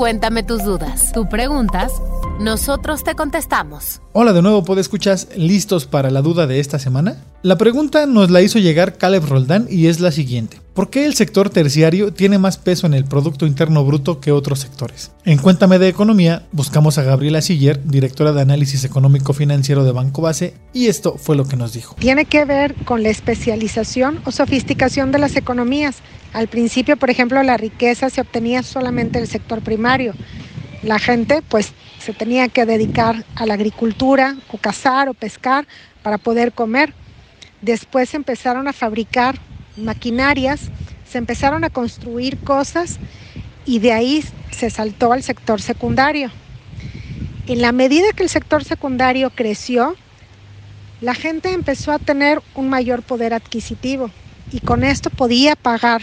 Cuéntame 0.00 0.42
tus 0.42 0.64
dudas. 0.64 1.12
Tú 1.12 1.28
preguntas, 1.28 1.92
nosotros 2.40 3.04
te 3.04 3.14
contestamos. 3.14 4.00
Hola 4.14 4.32
de 4.32 4.40
nuevo, 4.40 4.64
escuchas 4.78 5.28
listos 5.36 5.84
para 5.84 6.10
la 6.10 6.22
duda 6.22 6.46
de 6.46 6.58
esta 6.58 6.78
semana? 6.78 7.22
La 7.42 7.58
pregunta 7.58 8.06
nos 8.06 8.30
la 8.30 8.40
hizo 8.40 8.58
llegar 8.58 8.96
Caleb 8.96 9.26
Roldán 9.26 9.66
y 9.68 9.88
es 9.88 10.00
la 10.00 10.10
siguiente. 10.10 10.58
¿Por 10.72 10.88
qué 10.88 11.04
el 11.04 11.14
sector 11.14 11.50
terciario 11.50 12.14
tiene 12.14 12.38
más 12.38 12.56
peso 12.56 12.86
en 12.86 12.94
el 12.94 13.04
Producto 13.04 13.44
Interno 13.44 13.84
Bruto 13.84 14.20
que 14.20 14.32
otros 14.32 14.60
sectores? 14.60 15.10
En 15.26 15.36
Cuéntame 15.36 15.78
de 15.78 15.88
Economía 15.88 16.46
buscamos 16.50 16.96
a 16.96 17.02
Gabriela 17.02 17.42
Siller, 17.42 17.84
directora 17.84 18.32
de 18.32 18.40
Análisis 18.40 18.84
Económico 18.84 19.34
Financiero 19.34 19.84
de 19.84 19.92
Banco 19.92 20.22
Base, 20.22 20.54
y 20.72 20.86
esto 20.86 21.16
fue 21.18 21.36
lo 21.36 21.44
que 21.44 21.56
nos 21.56 21.74
dijo. 21.74 21.96
Tiene 21.98 22.24
que 22.24 22.46
ver 22.46 22.74
con 22.86 23.02
la 23.02 23.10
especialización 23.10 24.20
o 24.24 24.32
sofisticación 24.32 25.12
de 25.12 25.18
las 25.18 25.36
economías. 25.36 25.96
Al 26.32 26.46
principio, 26.46 26.96
por 26.96 27.10
ejemplo, 27.10 27.42
la 27.42 27.56
riqueza 27.56 28.08
se 28.08 28.20
obtenía 28.20 28.62
solamente 28.62 29.18
del 29.18 29.28
sector 29.28 29.62
primario. 29.62 30.14
La 30.82 30.98
gente 30.98 31.42
pues 31.42 31.72
se 31.98 32.12
tenía 32.12 32.48
que 32.48 32.66
dedicar 32.66 33.24
a 33.34 33.46
la 33.46 33.54
agricultura 33.54 34.36
cazar 34.60 35.08
o 35.08 35.14
pescar 35.14 35.66
para 36.02 36.18
poder 36.18 36.52
comer. 36.52 36.94
Después 37.60 38.14
empezaron 38.14 38.68
a 38.68 38.72
fabricar 38.72 39.38
maquinarias, 39.76 40.70
se 41.08 41.18
empezaron 41.18 41.64
a 41.64 41.70
construir 41.70 42.38
cosas 42.38 42.98
y 43.66 43.80
de 43.80 43.92
ahí 43.92 44.24
se 44.50 44.70
saltó 44.70 45.12
al 45.12 45.22
sector 45.22 45.60
secundario. 45.60 46.30
En 47.46 47.60
la 47.60 47.72
medida 47.72 48.12
que 48.14 48.22
el 48.22 48.28
sector 48.28 48.64
secundario 48.64 49.30
creció, 49.30 49.96
la 51.00 51.14
gente 51.14 51.52
empezó 51.52 51.92
a 51.92 51.98
tener 51.98 52.40
un 52.54 52.68
mayor 52.68 53.02
poder 53.02 53.34
adquisitivo 53.34 54.10
y 54.52 54.60
con 54.60 54.84
esto 54.84 55.10
podía 55.10 55.56
pagar 55.56 56.02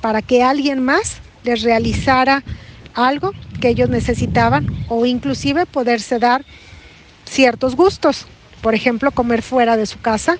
para 0.00 0.22
que 0.22 0.42
alguien 0.42 0.82
más 0.82 1.18
les 1.44 1.62
realizara 1.62 2.42
algo 2.94 3.32
que 3.60 3.68
ellos 3.68 3.88
necesitaban 3.88 4.66
o 4.88 5.06
inclusive 5.06 5.66
poderse 5.66 6.18
dar 6.18 6.44
ciertos 7.24 7.76
gustos. 7.76 8.26
Por 8.62 8.74
ejemplo, 8.74 9.10
comer 9.10 9.42
fuera 9.42 9.76
de 9.76 9.86
su 9.86 10.00
casa, 10.00 10.38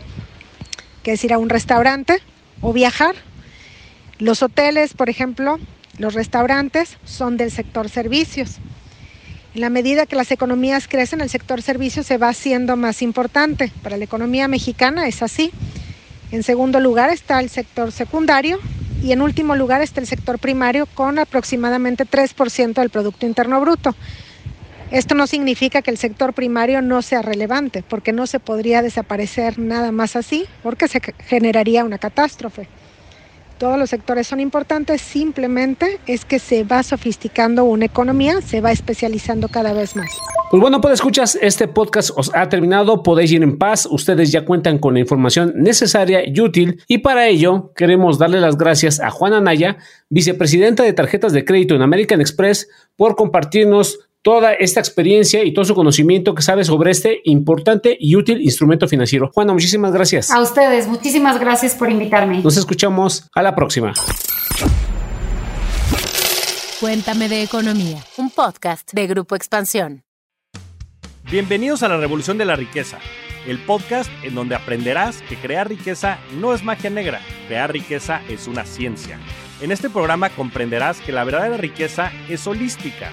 que 1.02 1.12
es 1.12 1.24
ir 1.24 1.32
a 1.32 1.38
un 1.38 1.48
restaurante 1.48 2.20
o 2.60 2.72
viajar. 2.72 3.14
Los 4.18 4.42
hoteles, 4.42 4.94
por 4.94 5.10
ejemplo, 5.10 5.58
los 5.98 6.14
restaurantes 6.14 6.96
son 7.04 7.36
del 7.36 7.50
sector 7.50 7.88
servicios. 7.88 8.56
En 9.54 9.60
la 9.60 9.70
medida 9.70 10.06
que 10.06 10.16
las 10.16 10.30
economías 10.30 10.88
crecen, 10.88 11.20
el 11.20 11.30
sector 11.30 11.62
servicios 11.62 12.06
se 12.06 12.18
va 12.18 12.28
haciendo 12.28 12.76
más 12.76 13.00
importante. 13.00 13.72
Para 13.82 13.96
la 13.96 14.04
economía 14.04 14.48
mexicana 14.48 15.06
es 15.06 15.22
así. 15.22 15.50
En 16.30 16.42
segundo 16.42 16.80
lugar 16.80 17.10
está 17.10 17.40
el 17.40 17.48
sector 17.48 17.92
secundario 17.92 18.58
y 19.02 19.12
en 19.12 19.22
último 19.22 19.54
lugar 19.54 19.82
está 19.82 20.00
el 20.00 20.06
sector 20.06 20.38
primario 20.38 20.86
con 20.86 21.18
aproximadamente 21.18 22.04
3% 22.04 22.74
del 22.74 22.90
Producto 22.90 23.26
Interno 23.26 23.60
Bruto. 23.60 23.94
Esto 24.90 25.14
no 25.14 25.26
significa 25.26 25.82
que 25.82 25.90
el 25.90 25.98
sector 25.98 26.32
primario 26.32 26.80
no 26.80 27.02
sea 27.02 27.20
relevante, 27.20 27.82
porque 27.82 28.12
no 28.12 28.26
se 28.26 28.38
podría 28.38 28.82
desaparecer 28.82 29.58
nada 29.58 29.90
más 29.90 30.14
así, 30.14 30.46
porque 30.62 30.86
se 30.86 31.00
generaría 31.26 31.84
una 31.84 31.98
catástrofe. 31.98 32.68
Todos 33.58 33.78
los 33.78 33.88
sectores 33.88 34.26
son 34.26 34.40
importantes, 34.40 35.00
simplemente 35.00 35.98
es 36.06 36.26
que 36.26 36.38
se 36.38 36.64
va 36.64 36.82
sofisticando 36.82 37.64
una 37.64 37.86
economía, 37.86 38.42
se 38.42 38.60
va 38.60 38.70
especializando 38.70 39.48
cada 39.48 39.72
vez 39.72 39.96
más. 39.96 40.10
Pues 40.50 40.60
bueno, 40.60 40.80
pues 40.80 40.94
escuchas, 40.94 41.36
este 41.40 41.66
podcast 41.66 42.10
os 42.16 42.30
ha 42.34 42.48
terminado, 42.48 43.02
podéis 43.02 43.32
ir 43.32 43.42
en 43.42 43.58
paz, 43.58 43.88
ustedes 43.90 44.30
ya 44.30 44.44
cuentan 44.44 44.78
con 44.78 44.94
la 44.94 45.00
información 45.00 45.54
necesaria 45.56 46.22
y 46.24 46.38
útil 46.38 46.82
y 46.86 46.98
para 46.98 47.26
ello 47.26 47.72
queremos 47.74 48.18
darle 48.18 48.40
las 48.40 48.56
gracias 48.56 49.00
a 49.00 49.10
Juana 49.10 49.40
Naya, 49.40 49.78
vicepresidenta 50.08 50.84
de 50.84 50.92
tarjetas 50.92 51.32
de 51.32 51.44
crédito 51.44 51.74
en 51.74 51.82
American 51.82 52.20
Express, 52.20 52.68
por 52.94 53.16
compartirnos 53.16 54.05
toda 54.26 54.54
esta 54.54 54.80
experiencia 54.80 55.44
y 55.44 55.54
todo 55.54 55.64
su 55.64 55.76
conocimiento 55.76 56.34
que 56.34 56.42
sabe 56.42 56.64
sobre 56.64 56.90
este 56.90 57.20
importante 57.26 57.96
y 58.00 58.16
útil 58.16 58.42
instrumento 58.42 58.88
financiero. 58.88 59.30
Juana, 59.32 59.52
muchísimas 59.52 59.92
gracias. 59.92 60.32
A 60.32 60.40
ustedes, 60.40 60.88
muchísimas 60.88 61.38
gracias 61.38 61.76
por 61.76 61.88
invitarme. 61.92 62.40
Nos 62.42 62.56
escuchamos 62.56 63.28
a 63.32 63.40
la 63.40 63.54
próxima. 63.54 63.94
Cuéntame 66.80 67.28
de 67.28 67.44
Economía, 67.44 68.02
un 68.16 68.30
podcast 68.30 68.92
de 68.92 69.06
Grupo 69.06 69.36
Expansión. 69.36 70.02
Bienvenidos 71.30 71.84
a 71.84 71.88
la 71.88 71.96
Revolución 71.96 72.36
de 72.36 72.46
la 72.46 72.56
Riqueza, 72.56 72.98
el 73.46 73.60
podcast 73.60 74.10
en 74.24 74.34
donde 74.34 74.56
aprenderás 74.56 75.22
que 75.28 75.36
crear 75.36 75.68
riqueza 75.68 76.18
no 76.40 76.52
es 76.52 76.64
magia 76.64 76.90
negra, 76.90 77.20
crear 77.46 77.72
riqueza 77.72 78.22
es 78.28 78.48
una 78.48 78.64
ciencia. 78.64 79.20
En 79.60 79.70
este 79.70 79.88
programa 79.88 80.30
comprenderás 80.30 81.00
que 81.00 81.12
la 81.12 81.22
verdadera 81.22 81.58
riqueza 81.58 82.10
es 82.28 82.44
holística 82.48 83.12